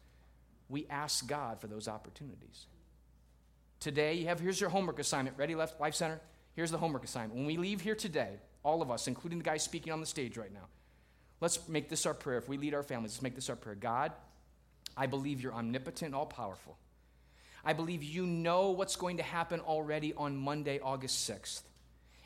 We 0.70 0.88
ask 0.90 1.28
God 1.28 1.60
for 1.60 1.68
those 1.68 1.88
opportunities. 1.88 2.68
Today, 3.82 4.14
you 4.14 4.28
have 4.28 4.40
here's 4.40 4.62
your 4.62 4.70
homework 4.70 5.00
assignment. 5.00 5.38
Ready, 5.38 5.56
left, 5.56 5.80
Life 5.80 5.96
Center? 5.96 6.22
Here's 6.56 6.72
the 6.72 6.78
homework 6.78 7.04
assignment. 7.04 7.36
When 7.36 7.46
we 7.46 7.58
leave 7.58 7.82
here 7.82 7.96
today, 7.96 8.40
all 8.64 8.82
of 8.82 8.90
us, 8.90 9.08
including 9.08 9.40
the 9.40 9.46
guy 9.46 9.58
speaking 9.58 9.92
on 9.92 10.00
the 10.00 10.06
stage 10.06 10.38
right 10.38 10.54
now, 10.54 10.68
let's 11.42 11.68
make 11.68 11.90
this 11.90 12.06
our 12.06 12.14
prayer. 12.14 12.38
If 12.38 12.48
we 12.48 12.58
lead 12.58 12.74
our 12.74 12.84
families, 12.84 13.12
let's 13.12 13.22
make 13.22 13.36
this 13.36 13.50
our 13.50 13.58
prayer. 13.58 13.76
God, 13.76 14.14
I 14.96 15.06
believe 15.06 15.42
you're 15.42 15.54
omnipotent, 15.54 16.16
all 16.16 16.26
powerful. 16.26 16.78
I 17.64 17.74
believe 17.74 18.04
you 18.04 18.26
know 18.26 18.72
what's 18.72 18.96
going 18.96 19.18
to 19.18 19.24
happen 19.24 19.60
already 19.60 20.14
on 20.14 20.38
Monday, 20.38 20.80
August 20.80 21.30
6th. 21.30 21.62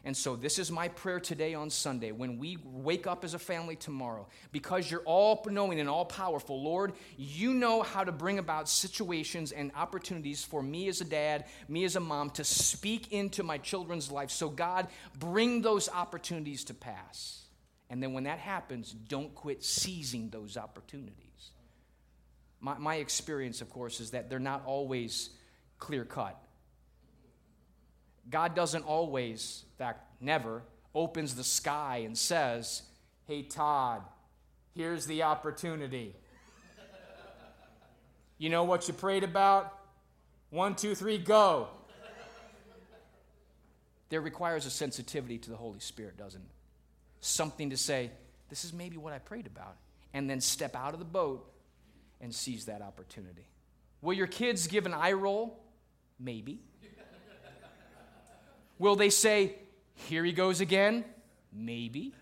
And 0.05 0.17
so, 0.17 0.35
this 0.35 0.59
is 0.59 0.69
my 0.69 0.89
prayer 0.89 1.21
today 1.21 1.53
on 1.53 1.69
Sunday 1.69 2.11
when 2.11 2.37
we 2.37 2.57
wake 2.61 3.07
up 3.07 3.23
as 3.23 3.33
a 3.33 3.39
family 3.39 3.77
tomorrow. 3.77 4.27
Because 4.51 4.91
you're 4.91 5.03
all 5.05 5.45
knowing 5.49 5.79
and 5.79 5.87
all 5.87 6.03
powerful, 6.03 6.61
Lord, 6.61 6.91
you 7.17 7.53
know 7.53 7.83
how 7.83 8.03
to 8.03 8.11
bring 8.11 8.37
about 8.37 8.67
situations 8.67 9.53
and 9.53 9.71
opportunities 9.75 10.43
for 10.43 10.61
me 10.61 10.89
as 10.89 10.99
a 10.99 11.05
dad, 11.05 11.45
me 11.69 11.85
as 11.85 11.95
a 11.95 12.01
mom, 12.01 12.31
to 12.31 12.43
speak 12.43 13.13
into 13.13 13.43
my 13.43 13.57
children's 13.57 14.11
life. 14.11 14.29
So, 14.29 14.49
God, 14.49 14.89
bring 15.19 15.61
those 15.61 15.87
opportunities 15.87 16.65
to 16.65 16.73
pass. 16.73 17.45
And 17.89 18.03
then, 18.03 18.11
when 18.11 18.25
that 18.25 18.39
happens, 18.39 18.91
don't 18.91 19.33
quit 19.33 19.63
seizing 19.63 20.29
those 20.31 20.57
opportunities. 20.57 21.32
My, 22.63 22.77
my 22.77 22.95
experience, 22.95 23.59
of 23.59 23.69
course, 23.69 23.99
is 23.99 24.11
that 24.11 24.29
they're 24.29 24.39
not 24.39 24.63
always 24.65 25.31
clear 25.79 26.05
cut. 26.05 26.41
God 28.29 28.55
doesn't 28.55 28.85
always, 28.85 29.65
in 29.73 29.85
fact, 29.85 30.05
never, 30.21 30.63
opens 30.95 31.35
the 31.35 31.43
sky 31.43 32.03
and 32.05 32.17
says, 32.17 32.83
Hey, 33.27 33.43
Todd, 33.43 34.01
here's 34.75 35.05
the 35.05 35.23
opportunity. 35.23 36.15
You 38.37 38.49
know 38.49 38.63
what 38.63 38.87
you 38.87 38.93
prayed 38.93 39.25
about? 39.25 39.77
One, 40.49 40.75
two, 40.75 40.95
three, 40.95 41.17
go. 41.17 41.67
There 44.07 44.21
requires 44.21 44.65
a 44.65 44.69
sensitivity 44.69 45.37
to 45.39 45.49
the 45.49 45.57
Holy 45.57 45.79
Spirit, 45.81 46.15
doesn't 46.15 46.41
it? 46.41 46.51
Something 47.19 47.71
to 47.71 47.77
say, 47.77 48.11
This 48.47 48.63
is 48.63 48.71
maybe 48.71 48.95
what 48.95 49.11
I 49.11 49.19
prayed 49.19 49.47
about. 49.47 49.75
And 50.13 50.29
then 50.29 50.39
step 50.39 50.77
out 50.77 50.93
of 50.93 50.99
the 50.99 51.05
boat 51.05 51.49
and 52.23 52.33
seize 52.33 52.65
that 52.65 52.81
opportunity. 52.81 53.45
Will 54.01 54.13
your 54.13 54.27
kids 54.27 54.65
give 54.67 54.85
an 54.85 54.93
eye 54.93 55.11
roll? 55.11 55.59
Maybe. 56.19 56.61
Will 58.79 58.95
they 58.95 59.09
say, 59.09 59.55
Here 59.95 60.23
he 60.23 60.31
goes 60.31 60.61
again? 60.61 61.05
Maybe. 61.51 62.13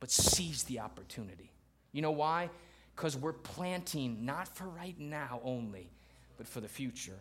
But 0.00 0.10
seize 0.10 0.64
the 0.64 0.80
opportunity. 0.80 1.52
You 1.92 2.02
know 2.02 2.10
why? 2.10 2.50
Because 2.94 3.16
we're 3.16 3.32
planting 3.32 4.24
not 4.24 4.48
for 4.48 4.64
right 4.68 4.98
now 4.98 5.40
only, 5.44 5.90
but 6.36 6.46
for 6.46 6.60
the 6.60 6.68
future. 6.68 7.18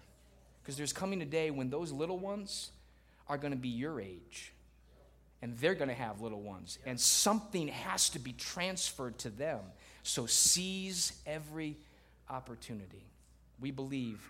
Because 0.61 0.75
there's 0.75 0.93
coming 0.93 1.21
a 1.21 1.25
day 1.25 1.51
when 1.51 1.69
those 1.69 1.91
little 1.91 2.19
ones 2.19 2.71
are 3.27 3.37
going 3.37 3.53
to 3.53 3.57
be 3.57 3.69
your 3.69 4.01
age 4.01 4.53
and 5.41 5.57
they're 5.57 5.75
going 5.75 5.87
to 5.89 5.93
have 5.95 6.19
little 6.19 6.41
ones, 6.41 6.79
and 6.85 6.99
something 6.99 7.69
has 7.69 8.09
to 8.09 8.19
be 8.19 8.33
transferred 8.33 9.17
to 9.19 9.29
them. 9.29 9.59
So 10.03 10.25
seize 10.25 11.13
every 11.25 11.77
opportunity. 12.29 13.05
We 13.59 13.71
believe 13.71 14.21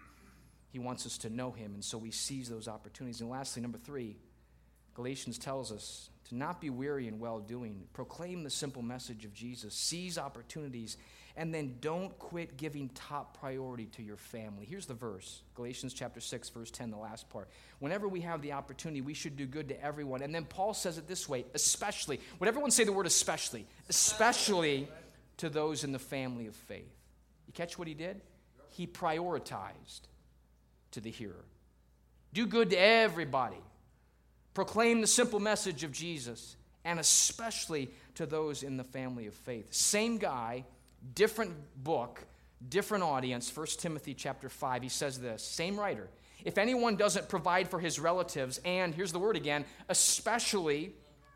he 0.71 0.79
wants 0.79 1.05
us 1.05 1.17
to 1.19 1.29
know 1.29 1.51
him, 1.51 1.73
and 1.73 1.83
so 1.83 1.97
we 1.97 2.11
seize 2.11 2.49
those 2.49 2.67
opportunities. 2.67 3.21
And 3.21 3.29
lastly, 3.29 3.61
number 3.61 3.77
three, 3.77 4.17
Galatians 4.93 5.37
tells 5.37 5.71
us 5.71 6.09
to 6.29 6.35
not 6.35 6.61
be 6.61 6.69
weary 6.69 7.07
in 7.07 7.19
well 7.19 7.39
doing. 7.39 7.83
Proclaim 7.93 8.43
the 8.43 8.49
simple 8.49 8.81
message 8.81 9.25
of 9.25 9.33
Jesus. 9.33 9.73
Seize 9.73 10.17
opportunities, 10.17 10.97
and 11.35 11.53
then 11.53 11.77
don't 11.81 12.17
quit 12.19 12.57
giving 12.57 12.89
top 12.89 13.39
priority 13.39 13.85
to 13.85 14.03
your 14.03 14.17
family. 14.17 14.65
Here's 14.65 14.85
the 14.85 14.93
verse 14.93 15.41
Galatians 15.55 15.93
chapter 15.93 16.19
6, 16.19 16.49
verse 16.49 16.69
10, 16.69 16.91
the 16.91 16.97
last 16.97 17.29
part. 17.29 17.49
Whenever 17.79 18.07
we 18.07 18.21
have 18.21 18.41
the 18.41 18.51
opportunity, 18.51 19.01
we 19.01 19.13
should 19.13 19.37
do 19.37 19.45
good 19.45 19.69
to 19.69 19.83
everyone. 19.83 20.21
And 20.21 20.35
then 20.35 20.45
Paul 20.45 20.73
says 20.73 20.97
it 20.97 21.07
this 21.07 21.27
way 21.27 21.45
especially. 21.53 22.19
Would 22.39 22.49
everyone 22.49 22.71
say 22.71 22.83
the 22.83 22.93
word 22.93 23.07
especially? 23.07 23.65
Especially 23.89 24.87
to 25.39 25.49
those 25.49 25.83
in 25.83 25.91
the 25.91 25.99
family 25.99 26.47
of 26.47 26.55
faith. 26.55 26.95
You 27.47 27.53
catch 27.53 27.77
what 27.77 27.87
he 27.87 27.93
did? 27.93 28.21
He 28.71 28.85
prioritized 28.87 30.01
to 30.91 31.01
the 31.01 31.09
hearer. 31.09 31.45
Do 32.33 32.45
good 32.45 32.69
to 32.69 32.77
everybody. 32.77 33.57
Proclaim 34.53 35.01
the 35.01 35.07
simple 35.07 35.39
message 35.39 35.83
of 35.83 35.91
Jesus, 35.91 36.55
and 36.85 36.99
especially 36.99 37.89
to 38.15 38.25
those 38.25 38.63
in 38.63 38.77
the 38.77 38.83
family 38.83 39.27
of 39.27 39.33
faith. 39.33 39.73
Same 39.73 40.17
guy, 40.17 40.65
different 41.15 41.53
book, 41.83 42.23
different 42.67 43.03
audience. 43.03 43.55
1 43.55 43.65
Timothy 43.77 44.13
chapter 44.13 44.49
5, 44.49 44.83
he 44.83 44.89
says 44.89 45.19
this, 45.19 45.43
same 45.43 45.79
writer. 45.79 46.09
If 46.43 46.57
anyone 46.57 46.95
doesn't 46.95 47.29
provide 47.29 47.69
for 47.69 47.79
his 47.79 47.99
relatives, 47.99 48.59
and 48.65 48.93
here's 48.93 49.11
the 49.11 49.19
word 49.19 49.35
again, 49.35 49.65
especially 49.87 50.93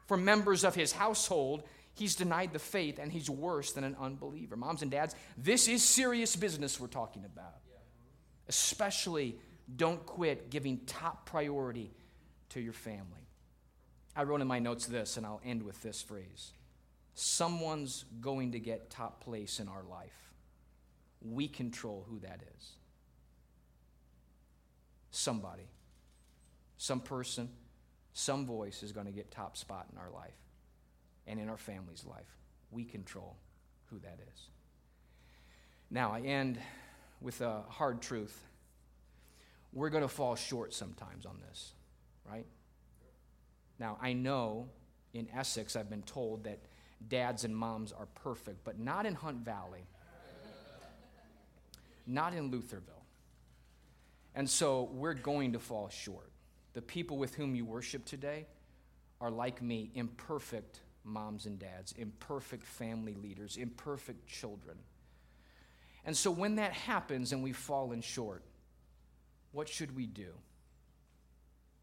for 0.08 0.18
members 0.18 0.64
of 0.64 0.76
his 0.76 0.92
household, 0.92 1.64
he's 1.94 2.16
denied 2.16 2.54
the 2.54 2.60
faith 2.60 3.00
and 3.00 3.12
he's 3.12 3.30
worse 3.30 3.72
than 3.72 3.84
an 3.84 3.96
unbeliever. 4.00 4.56
Moms 4.56 4.82
and 4.82 4.92
dads, 4.92 5.16
this 5.38 5.68
is 5.68 5.84
serious 5.84 6.36
business 6.36 6.80
we're 6.80 6.88
talking 6.88 7.26
about 7.26 7.56
especially 8.48 9.38
don't 9.76 10.06
quit 10.06 10.50
giving 10.50 10.80
top 10.86 11.26
priority 11.26 11.92
to 12.50 12.60
your 12.60 12.74
family. 12.74 13.28
I 14.16 14.24
wrote 14.24 14.42
in 14.42 14.48
my 14.48 14.60
notes 14.60 14.86
this, 14.86 15.18
and 15.18 15.26
I'll 15.26 15.42
end 15.44 15.64
with 15.64 15.82
this 15.82 16.02
phrase 16.02 16.52
Someone's 17.16 18.06
going 18.22 18.54
to 18.54 18.60
get 18.60 18.90
top 18.90 19.24
place 19.24 19.60
in 19.60 19.68
our 19.68 19.84
life. 19.84 20.32
We 21.22 21.48
control 21.48 22.06
who 22.10 22.20
that 22.20 22.42
is. 22.58 22.72
Somebody, 25.12 25.70
some 26.78 27.00
person, 27.00 27.50
some 28.14 28.46
voice 28.46 28.84
is 28.84 28.92
going 28.92 29.06
to 29.06 29.12
get 29.12 29.32
top 29.32 29.58
spot 29.58 29.88
in 29.92 29.98
our 29.98 30.10
life 30.10 30.34
and 31.28 31.40
in 31.40 31.50
our 31.50 31.58
family's 31.58 32.06
life. 32.06 32.38
We 32.72 32.84
control 32.84 33.38
who 33.86 34.00
that 34.00 34.20
is. 34.34 34.50
Now, 35.90 36.12
I 36.12 36.22
end 36.22 36.58
with 37.22 37.42
a 37.42 37.62
hard 37.70 38.02
truth. 38.02 38.38
We're 39.72 39.90
going 39.90 40.04
to 40.04 40.10
fall 40.10 40.36
short 40.36 40.74
sometimes 40.74 41.26
on 41.26 41.38
this, 41.48 41.74
right? 42.30 42.46
Now, 43.80 43.98
I 44.02 44.14
know 44.14 44.68
in 45.14 45.28
Essex, 45.36 45.76
I've 45.76 45.90
been 45.90 46.04
told 46.04 46.44
that 46.46 46.60
dads 47.08 47.44
and 47.44 47.56
moms 47.56 47.92
are 47.92 48.08
perfect, 48.16 48.64
but 48.64 48.80
not 48.80 49.06
in 49.06 49.14
Hunt 49.14 49.46
Valley, 49.46 49.86
not 52.06 52.34
in 52.34 52.52
Lutherville. 52.52 53.04
And 54.36 54.50
so 54.50 54.90
we're 54.94 55.14
going 55.14 55.54
to 55.54 55.60
fall 55.60 55.90
short. 55.90 56.32
The 56.74 56.82
people 56.82 57.18
with 57.18 57.36
whom 57.36 57.56
you 57.56 57.66
worship 57.66 58.04
today 58.06 58.48
are 59.22 59.30
like 59.30 59.62
me, 59.62 59.92
imperfect 59.94 60.80
moms 61.04 61.46
and 61.46 61.60
dads, 61.60 61.94
imperfect 61.98 62.66
family 62.66 63.14
leaders, 63.14 63.58
imperfect 63.58 64.28
children. 64.28 64.78
And 66.06 66.16
so 66.16 66.32
when 66.32 66.56
that 66.56 66.74
happens 66.74 67.32
and 67.32 67.44
we've 67.44 67.56
fallen 67.56 68.02
short, 68.02 68.44
what 69.52 69.70
should 69.70 69.96
we 69.96 70.06
do? 70.06 70.34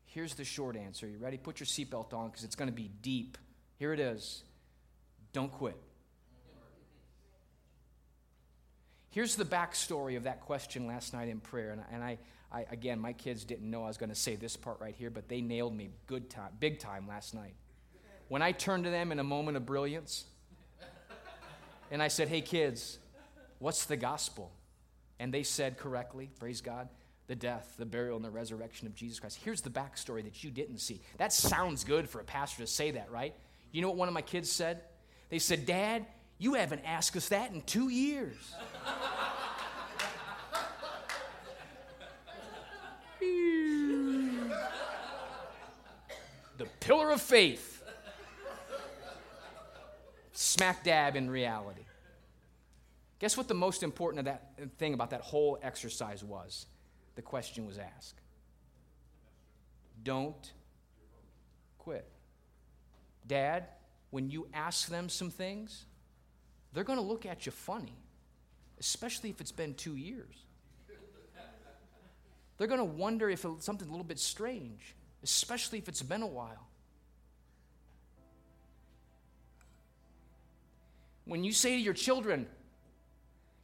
Here's 0.05 0.35
the 0.35 0.45
short 0.45 0.77
answer. 0.77 1.07
You 1.07 1.19
ready? 1.19 1.37
Put 1.37 1.61
your 1.61 1.67
seatbelt 1.67 2.13
on 2.13 2.29
because 2.29 2.45
it's 2.45 2.57
going 2.57 2.69
to 2.69 2.75
be 2.75 2.91
deep. 3.01 3.39
Here 3.77 3.93
it 3.93 4.01
is. 4.01 4.43
Don't 5.33 5.53
quit. 5.53 5.77
Here's 9.11 9.37
the 9.37 9.45
backstory 9.45 10.17
of 10.17 10.25
that 10.25 10.41
question 10.43 10.87
last 10.87 11.13
night 11.13 11.29
in 11.29 11.41
prayer. 11.41 11.71
And, 11.71 11.83
and 11.93 12.03
I, 12.03 12.19
I, 12.53 12.67
again, 12.71 12.99
my 12.99 13.13
kids 13.13 13.45
didn't 13.45 13.69
know 13.69 13.85
I 13.85 13.89
was 13.89 13.99
going 13.99 14.11
to 14.11 14.17
say 14.17 14.37
this 14.37 14.57
part 14.57 14.81
right 14.81 14.95
here, 14.97 15.11
but 15.11 15.29
they 15.29 15.41
nailed 15.41 15.77
me 15.77 15.91
good 16.07 16.29
time, 16.29 16.51
big 16.59 16.79
time 16.79 17.07
last 17.09 17.35
night. 17.35 17.55
When 18.31 18.41
I 18.43 18.53
turned 18.53 18.85
to 18.85 18.91
them 18.91 19.11
in 19.11 19.19
a 19.19 19.25
moment 19.25 19.57
of 19.57 19.67
brilliance 19.67 20.25
and 21.91 22.01
I 22.01 22.07
said, 22.07 22.29
Hey, 22.29 22.41
kids, 22.41 23.01
what's 23.59 23.87
the 23.87 23.97
gospel? 23.97 24.53
And 25.19 25.35
they 25.35 25.43
said 25.43 25.77
correctly, 25.77 26.31
praise 26.39 26.61
God, 26.61 26.89
the 27.27 27.35
death, 27.35 27.75
the 27.77 27.85
burial, 27.85 28.15
and 28.15 28.25
the 28.25 28.31
resurrection 28.31 28.87
of 28.87 28.95
Jesus 28.95 29.19
Christ. 29.19 29.41
Here's 29.45 29.63
the 29.63 29.71
backstory 29.71 30.23
that 30.23 30.45
you 30.45 30.53
didn't 30.53 30.79
see. 30.79 31.01
That 31.19 31.33
sounds 31.33 31.83
good 31.83 32.09
for 32.09 32.21
a 32.21 32.25
pastor 32.25 32.63
to 32.63 32.69
say 32.69 32.93
that, 32.93 33.11
right? 33.11 33.35
You 33.73 33.83
know 33.83 33.89
what 33.89 33.97
one 33.97 34.07
of 34.07 34.15
my 34.15 34.23
kids 34.23 34.51
said? 34.51 34.83
They 35.29 35.41
said, 35.41 35.67
Dad, 35.67 36.07
you 36.39 36.55
haven't 36.55 36.83
asked 36.87 37.17
us 37.17 37.31
that 37.31 37.53
in 37.53 37.63
two 37.63 37.89
years. 37.89 38.55
the 46.59 46.67
pillar 46.79 47.11
of 47.11 47.21
faith. 47.21 47.70
Smack 50.51 50.83
dab 50.83 51.15
in 51.15 51.31
reality. 51.31 51.83
Guess 53.21 53.37
what 53.37 53.47
the 53.47 53.55
most 53.55 53.85
important 53.85 54.19
of 54.19 54.25
that 54.25 54.53
thing 54.79 54.95
about 54.95 55.11
that 55.11 55.21
whole 55.21 55.61
exercise 55.63 56.25
was? 56.25 56.67
The 57.15 57.23
question 57.23 57.67
was 57.67 57.79
asked. 57.79 58.21
Don't 60.03 60.53
quit. 61.79 62.05
Dad, 63.29 63.69
when 64.11 64.29
you 64.29 64.49
ask 64.53 64.89
them 64.89 65.09
some 65.09 65.31
things, 65.31 65.85
they're 66.73 66.83
going 66.83 66.99
to 66.99 67.05
look 67.05 67.27
at 67.27 67.47
you 67.47 67.53
funny, 67.53 67.97
especially 68.81 69.31
if 69.31 69.41
it's 69.41 69.53
been 69.53 69.75
two 69.75 69.95
years. 69.95 70.47
They're 72.59 72.67
going 72.67 72.79
to 72.81 72.85
wonder 72.85 73.31
if 73.31 73.45
it's 73.45 73.65
something 73.65 73.87
a 73.87 73.91
little 73.93 74.03
bit 74.03 74.19
strange, 74.19 74.97
especially 75.23 75.79
if 75.79 75.89
it's 75.89 76.03
been 76.03 76.23
a 76.23 76.27
while. 76.27 76.70
When 81.31 81.45
you 81.45 81.53
say 81.53 81.77
to 81.77 81.81
your 81.81 81.95
children, 81.95 82.49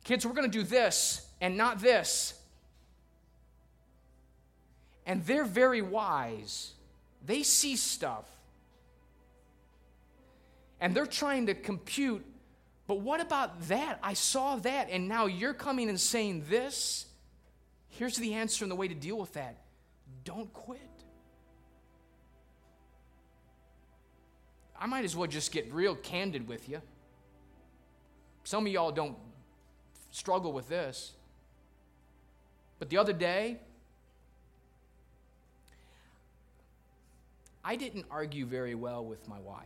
kids, 0.04 0.24
we're 0.24 0.34
going 0.34 0.48
to 0.48 0.58
do 0.58 0.62
this 0.62 1.28
and 1.40 1.56
not 1.56 1.80
this, 1.80 2.34
and 5.04 5.26
they're 5.26 5.44
very 5.44 5.82
wise, 5.82 6.74
they 7.26 7.42
see 7.42 7.74
stuff 7.74 8.24
and 10.80 10.94
they're 10.94 11.06
trying 11.06 11.46
to 11.46 11.54
compute, 11.54 12.24
but 12.86 13.00
what 13.00 13.20
about 13.20 13.60
that? 13.62 13.98
I 14.00 14.14
saw 14.14 14.54
that, 14.56 14.88
and 14.88 15.08
now 15.08 15.26
you're 15.26 15.52
coming 15.52 15.88
and 15.88 15.98
saying 15.98 16.44
this. 16.48 17.06
Here's 17.88 18.16
the 18.16 18.34
answer 18.34 18.64
and 18.64 18.70
the 18.70 18.76
way 18.76 18.86
to 18.86 18.94
deal 18.94 19.18
with 19.18 19.32
that 19.32 19.56
don't 20.22 20.52
quit. 20.52 20.80
I 24.78 24.86
might 24.86 25.04
as 25.04 25.16
well 25.16 25.26
just 25.26 25.50
get 25.50 25.74
real 25.74 25.96
candid 25.96 26.46
with 26.46 26.68
you. 26.68 26.80
Some 28.46 28.64
of 28.64 28.72
y'all 28.72 28.92
don't 28.92 29.16
struggle 30.12 30.52
with 30.52 30.68
this. 30.68 31.14
But 32.78 32.90
the 32.90 32.96
other 32.96 33.12
day, 33.12 33.58
I 37.64 37.74
didn't 37.74 38.06
argue 38.08 38.46
very 38.46 38.76
well 38.76 39.04
with 39.04 39.28
my 39.28 39.40
wife. 39.40 39.64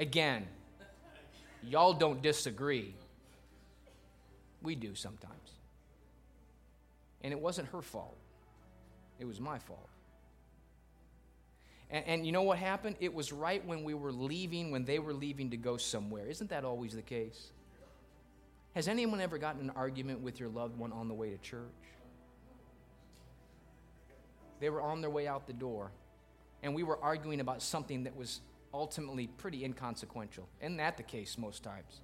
Again, 0.00 0.48
y'all 1.62 1.92
don't 1.92 2.20
disagree. 2.20 2.96
We 4.60 4.74
do 4.74 4.96
sometimes. 4.96 5.52
And 7.22 7.32
it 7.32 7.38
wasn't 7.38 7.68
her 7.68 7.80
fault, 7.80 8.16
it 9.20 9.24
was 9.24 9.38
my 9.38 9.60
fault. 9.60 9.88
And, 11.90 12.04
and, 12.06 12.26
you 12.26 12.32
know 12.32 12.42
what 12.42 12.58
happened? 12.58 12.96
It 13.00 13.12
was 13.12 13.32
right 13.32 13.64
when 13.66 13.82
we 13.82 13.94
were 13.94 14.12
leaving, 14.12 14.70
when 14.70 14.84
they 14.84 15.00
were 15.00 15.12
leaving 15.12 15.50
to 15.50 15.56
go 15.56 15.76
somewhere. 15.76 16.26
Isn't 16.26 16.50
that 16.50 16.64
always 16.64 16.94
the 16.94 17.02
case? 17.02 17.50
Has 18.74 18.86
anyone 18.86 19.20
ever 19.20 19.38
gotten 19.38 19.62
an 19.62 19.72
argument 19.74 20.20
with 20.20 20.38
your 20.38 20.48
loved 20.48 20.78
one 20.78 20.92
on 20.92 21.08
the 21.08 21.14
way 21.14 21.30
to 21.30 21.38
church? 21.38 21.64
They 24.60 24.70
were 24.70 24.82
on 24.82 25.00
their 25.00 25.10
way 25.10 25.26
out 25.26 25.46
the 25.46 25.52
door, 25.52 25.90
and 26.62 26.74
we 26.74 26.82
were 26.82 27.02
arguing 27.02 27.40
about 27.40 27.62
something 27.62 28.04
that 28.04 28.14
was 28.14 28.40
ultimately 28.72 29.26
pretty 29.26 29.64
inconsequential. 29.64 30.46
Isn't 30.60 30.76
that 30.76 30.96
the 30.96 31.02
case 31.02 31.38
most 31.38 31.64
times? 31.64 32.02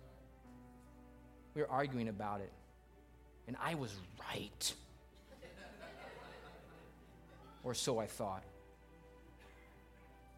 We 1.54 1.60
were 1.60 1.70
arguing 1.70 2.08
about 2.08 2.40
it, 2.40 2.52
and 3.46 3.56
I 3.62 3.74
was 3.74 3.94
right. 4.18 4.74
or 7.62 7.74
so 7.74 7.98
I 7.98 8.06
thought. 8.06 8.42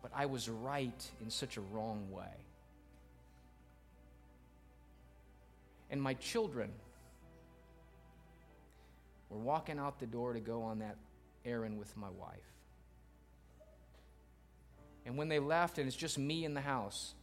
But 0.02 0.12
I 0.14 0.26
was 0.26 0.48
right 0.48 1.10
in 1.20 1.30
such 1.30 1.56
a 1.56 1.60
wrong 1.60 2.10
way. 2.10 2.24
And 5.90 6.00
my 6.00 6.14
children 6.14 6.70
were 9.30 9.38
walking 9.38 9.78
out 9.78 9.98
the 9.98 10.06
door 10.06 10.32
to 10.32 10.40
go 10.40 10.62
on 10.62 10.80
that 10.80 10.96
errand 11.44 11.78
with 11.78 11.96
my 11.96 12.10
wife. 12.10 12.36
And 15.06 15.16
when 15.16 15.28
they 15.28 15.38
left 15.38 15.78
and 15.78 15.86
it's 15.86 15.96
just 15.96 16.18
me 16.18 16.44
in 16.44 16.54
the 16.54 16.60
house, 16.60 17.14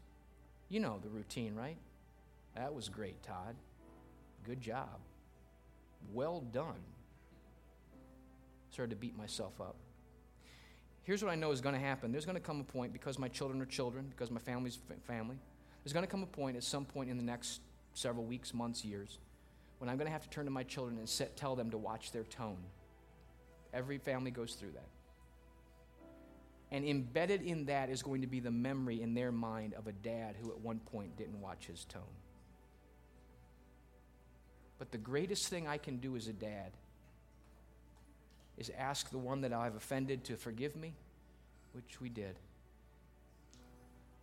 you 0.69 0.79
know 0.79 0.99
the 1.03 1.09
routine, 1.09 1.55
right? 1.55 1.77
That 2.55 2.73
was 2.73 2.89
great, 2.89 3.21
Todd. 3.21 3.55
Good 4.43 4.61
job. 4.61 4.99
Well 6.13 6.41
done. 6.41 6.81
Started 8.71 8.91
to 8.91 8.95
beat 8.95 9.17
myself 9.17 9.61
up. 9.61 9.75
Here's 11.06 11.24
what 11.24 11.32
I 11.32 11.36
know 11.36 11.52
is 11.52 11.62
going 11.62 11.76
to 11.76 11.82
happen. 11.82 12.12
There's 12.12 12.26
going 12.26 12.36
to 12.36 12.41
come 12.41 12.60
a 12.60 12.63
point, 12.63 12.91
because 12.91 13.18
my 13.18 13.28
children 13.28 13.62
are 13.62 13.65
children, 13.65 14.08
because 14.10 14.32
my 14.32 14.39
family's 14.39 14.80
family, 15.08 15.38
there's 15.84 15.94
going 15.94 16.06
to 16.06 16.12
come 16.12 16.24
a 16.24 16.28
point 16.28 16.58
at 16.58 16.63
some 16.63 16.84
point 16.84 17.12
in 17.12 17.18
the 17.18 17.24
next 17.24 17.62
several 17.94 18.26
weeks, 18.26 18.54
months, 18.54 18.84
years, 18.84 19.20
when 19.78 19.89
I'm 19.89 19.98
going 19.98 20.08
to 20.08 20.12
have 20.12 20.24
to 20.24 20.30
turn 20.30 20.46
to 20.46 20.52
my 20.52 20.63
children 20.63 20.98
and 20.98 21.08
set, 21.08 21.38
tell 21.38 21.56
them 21.56 21.70
to 21.72 21.78
watch 21.78 22.12
their 22.12 22.24
tone. 22.24 22.58
Every 23.72 24.00
family 24.00 24.32
goes 24.32 24.54
through 24.56 24.72
that. 24.72 24.88
And 26.72 26.84
embedded 26.84 27.44
in 27.44 27.65
that 27.65 27.89
is 27.89 28.02
going 28.02 28.22
to 28.22 28.28
be 28.28 28.39
the 28.39 28.52
memory 28.52 29.02
in 29.02 29.13
their 29.13 29.32
mind 29.32 29.76
of 29.76 29.86
a 29.86 29.91
dad 29.91 30.36
who 30.41 30.50
at 30.50 30.60
one 30.60 30.80
point 30.80 31.18
didn't 31.18 31.39
watch 31.39 31.68
his 31.68 31.86
tone. 31.86 32.02
But 34.80 34.91
the 34.91 34.98
greatest 34.98 35.50
thing 35.50 35.68
I 35.68 35.78
can 35.78 35.98
do 35.98 36.15
as 36.15 36.28
a 36.28 36.34
dad 36.34 36.72
is 38.58 38.72
ask 38.78 39.10
the 39.10 39.18
one 39.18 39.41
that 39.41 39.54
I've 39.54 39.76
offended 39.76 40.24
to 40.26 40.36
forgive 40.36 40.76
me, 40.76 40.94
which 41.74 42.00
we 42.02 42.10
did. 42.10 42.38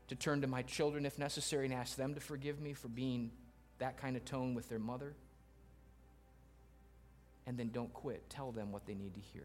To 0.08 0.14
turn 0.14 0.40
to 0.42 0.46
my 0.46 0.62
children 0.62 1.06
if 1.06 1.18
necessary 1.18 1.66
and 1.66 1.74
ask 1.74 1.96
them 1.96 2.14
to 2.14 2.20
forgive 2.20 2.60
me 2.60 2.72
for 2.72 2.88
being 2.88 3.30
that 3.78 3.98
kind 3.98 4.16
of 4.16 4.24
tone 4.24 4.54
with 4.54 4.68
their 4.68 4.78
mother. 4.78 5.14
And 7.46 7.58
then 7.58 7.70
don't 7.70 7.92
quit. 7.92 8.28
Tell 8.30 8.52
them 8.52 8.72
what 8.72 8.86
they 8.86 8.94
need 8.94 9.14
to 9.14 9.20
hear. 9.20 9.44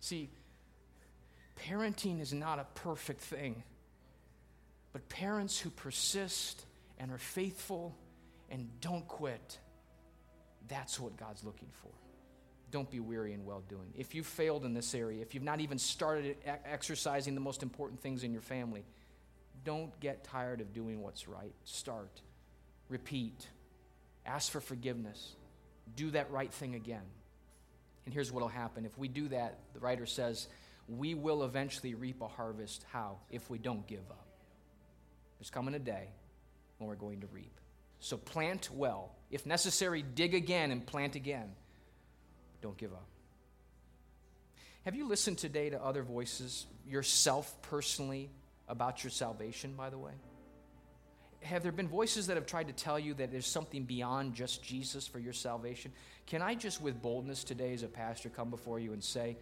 See, 0.00 0.30
Parenting 1.68 2.20
is 2.20 2.32
not 2.32 2.58
a 2.58 2.66
perfect 2.74 3.20
thing, 3.20 3.62
but 4.92 5.08
parents 5.08 5.58
who 5.58 5.70
persist 5.70 6.64
and 6.98 7.10
are 7.10 7.18
faithful 7.18 7.94
and 8.50 8.68
don't 8.80 9.06
quit, 9.06 9.58
that's 10.68 10.98
what 10.98 11.16
God's 11.16 11.44
looking 11.44 11.68
for. 11.82 11.90
Don't 12.70 12.90
be 12.90 13.00
weary 13.00 13.32
in 13.32 13.44
well 13.44 13.62
doing. 13.68 13.92
If 13.96 14.14
you've 14.14 14.26
failed 14.26 14.64
in 14.64 14.74
this 14.74 14.94
area, 14.94 15.22
if 15.22 15.34
you've 15.34 15.42
not 15.42 15.60
even 15.60 15.78
started 15.78 16.36
exercising 16.64 17.34
the 17.34 17.40
most 17.40 17.62
important 17.62 18.00
things 18.00 18.22
in 18.22 18.32
your 18.32 18.42
family, 18.42 18.84
don't 19.64 19.98
get 20.00 20.24
tired 20.24 20.60
of 20.60 20.72
doing 20.72 21.02
what's 21.02 21.28
right. 21.28 21.54
Start, 21.64 22.20
repeat, 22.88 23.48
ask 24.24 24.52
for 24.52 24.60
forgiveness, 24.60 25.34
do 25.96 26.10
that 26.12 26.30
right 26.30 26.52
thing 26.52 26.74
again. 26.74 27.02
And 28.04 28.14
here's 28.14 28.32
what 28.32 28.40
will 28.40 28.48
happen. 28.48 28.84
If 28.84 28.96
we 28.96 29.08
do 29.08 29.28
that, 29.28 29.58
the 29.74 29.80
writer 29.80 30.06
says, 30.06 30.48
we 30.88 31.14
will 31.14 31.44
eventually 31.44 31.94
reap 31.94 32.22
a 32.22 32.28
harvest. 32.28 32.84
How? 32.90 33.18
If 33.30 33.50
we 33.50 33.58
don't 33.58 33.86
give 33.86 34.08
up. 34.10 34.26
There's 35.38 35.50
coming 35.50 35.74
a 35.74 35.78
day 35.78 36.08
when 36.78 36.88
we're 36.88 36.96
going 36.96 37.20
to 37.20 37.26
reap. 37.28 37.60
So 38.00 38.16
plant 38.16 38.70
well. 38.72 39.12
If 39.30 39.46
necessary, 39.46 40.02
dig 40.02 40.34
again 40.34 40.70
and 40.70 40.84
plant 40.84 41.14
again. 41.14 41.50
Don't 42.60 42.76
give 42.76 42.92
up. 42.92 43.06
Have 44.84 44.94
you 44.94 45.06
listened 45.06 45.38
today 45.38 45.70
to 45.70 45.82
other 45.82 46.02
voices, 46.02 46.66
yourself 46.86 47.60
personally, 47.62 48.30
about 48.68 49.04
your 49.04 49.10
salvation, 49.10 49.74
by 49.74 49.90
the 49.90 49.98
way? 49.98 50.12
Have 51.42 51.62
there 51.62 51.72
been 51.72 51.88
voices 51.88 52.26
that 52.26 52.36
have 52.36 52.46
tried 52.46 52.68
to 52.68 52.72
tell 52.72 52.98
you 52.98 53.14
that 53.14 53.30
there's 53.30 53.46
something 53.46 53.84
beyond 53.84 54.34
just 54.34 54.62
Jesus 54.62 55.06
for 55.06 55.18
your 55.18 55.32
salvation? 55.32 55.92
Can 56.26 56.42
I 56.42 56.54
just, 56.54 56.80
with 56.80 57.00
boldness 57.00 57.44
today 57.44 57.72
as 57.72 57.82
a 57.82 57.88
pastor, 57.88 58.28
come 58.28 58.50
before 58.50 58.78
you 58.78 58.92
and 58.92 59.02
say, 59.02 59.36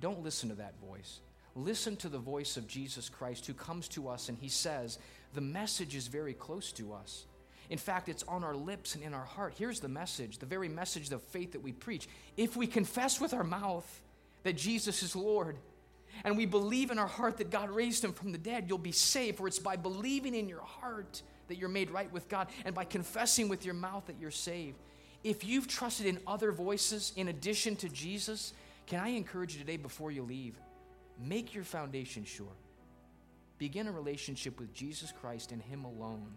don't 0.00 0.22
listen 0.22 0.48
to 0.50 0.54
that 0.56 0.78
voice. 0.80 1.20
Listen 1.54 1.96
to 1.96 2.08
the 2.08 2.18
voice 2.18 2.56
of 2.56 2.66
Jesus 2.66 3.08
Christ 3.08 3.46
who 3.46 3.54
comes 3.54 3.88
to 3.88 4.08
us 4.08 4.28
and 4.28 4.36
he 4.38 4.48
says, 4.48 4.98
The 5.32 5.40
message 5.40 5.94
is 5.94 6.06
very 6.06 6.34
close 6.34 6.70
to 6.72 6.92
us. 6.92 7.24
In 7.70 7.78
fact, 7.78 8.08
it's 8.08 8.22
on 8.24 8.44
our 8.44 8.54
lips 8.54 8.94
and 8.94 9.02
in 9.02 9.14
our 9.14 9.24
heart. 9.24 9.54
Here's 9.58 9.80
the 9.80 9.88
message, 9.88 10.38
the 10.38 10.46
very 10.46 10.68
message 10.68 11.10
of 11.10 11.22
faith 11.22 11.52
that 11.52 11.62
we 11.62 11.72
preach. 11.72 12.08
If 12.36 12.56
we 12.56 12.66
confess 12.66 13.20
with 13.20 13.34
our 13.34 13.44
mouth 13.44 14.02
that 14.44 14.56
Jesus 14.56 15.02
is 15.02 15.16
Lord, 15.16 15.56
and 16.24 16.36
we 16.36 16.46
believe 16.46 16.90
in 16.90 16.98
our 16.98 17.06
heart 17.06 17.38
that 17.38 17.50
God 17.50 17.70
raised 17.70 18.02
him 18.04 18.12
from 18.12 18.32
the 18.32 18.38
dead, 18.38 18.66
you'll 18.68 18.78
be 18.78 18.92
saved. 18.92 19.38
For 19.38 19.46
it's 19.46 19.58
by 19.58 19.76
believing 19.76 20.34
in 20.34 20.48
your 20.48 20.62
heart 20.62 21.22
that 21.48 21.56
you're 21.56 21.68
made 21.68 21.90
right 21.90 22.10
with 22.12 22.28
God 22.28 22.48
and 22.64 22.74
by 22.74 22.84
confessing 22.84 23.48
with 23.48 23.64
your 23.64 23.74
mouth 23.74 24.06
that 24.06 24.16
you're 24.20 24.30
saved. 24.30 24.78
If 25.24 25.44
you've 25.44 25.68
trusted 25.68 26.06
in 26.06 26.20
other 26.26 26.52
voices 26.52 27.12
in 27.16 27.28
addition 27.28 27.76
to 27.76 27.88
Jesus, 27.88 28.52
can 28.86 29.00
I 29.00 29.08
encourage 29.08 29.54
you 29.54 29.60
today 29.60 29.76
before 29.76 30.10
you 30.10 30.22
leave? 30.22 30.54
Make 31.18 31.54
your 31.54 31.64
foundation 31.64 32.24
sure. 32.24 32.46
Begin 33.58 33.86
a 33.86 33.92
relationship 33.92 34.60
with 34.60 34.72
Jesus 34.74 35.12
Christ 35.12 35.52
and 35.52 35.62
Him 35.62 35.84
alone. 35.84 36.32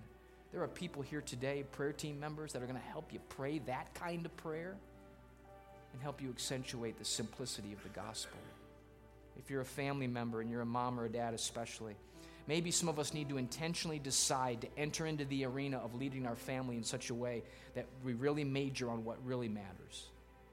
There 0.52 0.64
are 0.64 0.68
people 0.68 1.02
here 1.04 1.22
today, 1.22 1.64
prayer 1.72 1.94
team 1.94 2.20
members, 2.20 2.54
that 2.54 2.64
are 2.64 2.66
going 2.66 2.80
to 2.80 2.88
help 2.88 3.14
you 3.14 3.20
pray 3.30 3.60
that 3.60 3.94
kind 3.94 4.26
of 4.26 4.36
prayer 4.38 4.76
and 5.94 6.02
help 6.02 6.22
you 6.22 6.30
accentuate 6.30 6.98
the 6.98 7.06
simplicity 7.06 7.72
of 7.72 7.82
the 7.84 7.90
gospel. 7.90 8.40
If 9.38 9.50
you're 9.50 9.62
a 9.62 9.66
family 9.66 10.08
member 10.08 10.42
and 10.42 10.50
you're 10.50 10.62
a 10.62 10.66
mom 10.66 11.00
or 11.00 11.06
a 11.06 11.10
dad, 11.10 11.34
especially, 11.34 11.96
maybe 12.48 12.72
some 12.72 12.90
of 12.90 12.98
us 12.98 13.14
need 13.14 13.30
to 13.30 13.38
intentionally 13.38 14.00
decide 14.00 14.62
to 14.62 14.68
enter 14.76 15.06
into 15.06 15.24
the 15.26 15.46
arena 15.46 15.78
of 15.78 15.94
leading 15.94 16.26
our 16.26 16.36
family 16.36 16.78
in 16.78 16.84
such 16.84 17.12
a 17.12 17.14
way 17.14 17.44
that 17.76 17.86
we 18.04 18.14
really 18.14 18.44
major 18.44 18.90
on 18.90 19.06
what 19.06 19.24
really 19.24 19.48
matters. 19.48 20.08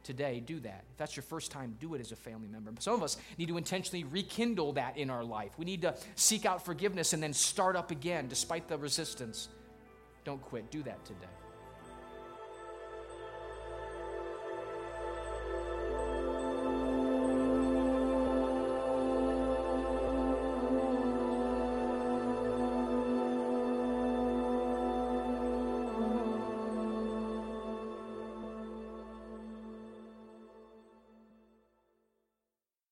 Today, 0.04 0.40
do 0.40 0.60
that. 0.60 0.84
If 0.92 0.98
that's 0.98 1.16
your 1.16 1.24
first 1.24 1.50
time, 1.50 1.76
do 1.80 1.94
it 1.94 2.00
as 2.00 2.12
a 2.12 2.16
family 2.16 2.46
member. 2.46 2.70
Some 2.78 2.94
of 2.94 3.02
us 3.02 3.16
need 3.38 3.48
to 3.48 3.56
intentionally 3.56 4.04
rekindle 4.04 4.74
that 4.74 4.96
in 4.98 5.10
our 5.10 5.24
life. 5.24 5.50
We 5.58 5.64
need 5.64 5.82
to 5.82 5.96
seek 6.14 6.46
out 6.46 6.64
forgiveness 6.64 7.12
and 7.12 7.20
then 7.22 7.32
start 7.32 7.74
up 7.74 7.90
again 7.90 8.28
despite 8.28 8.68
the 8.68 8.78
resistance. 8.78 9.48
Don't 10.26 10.42
quit. 10.42 10.68
Do 10.72 10.82
that 10.82 11.04
today. 11.04 11.45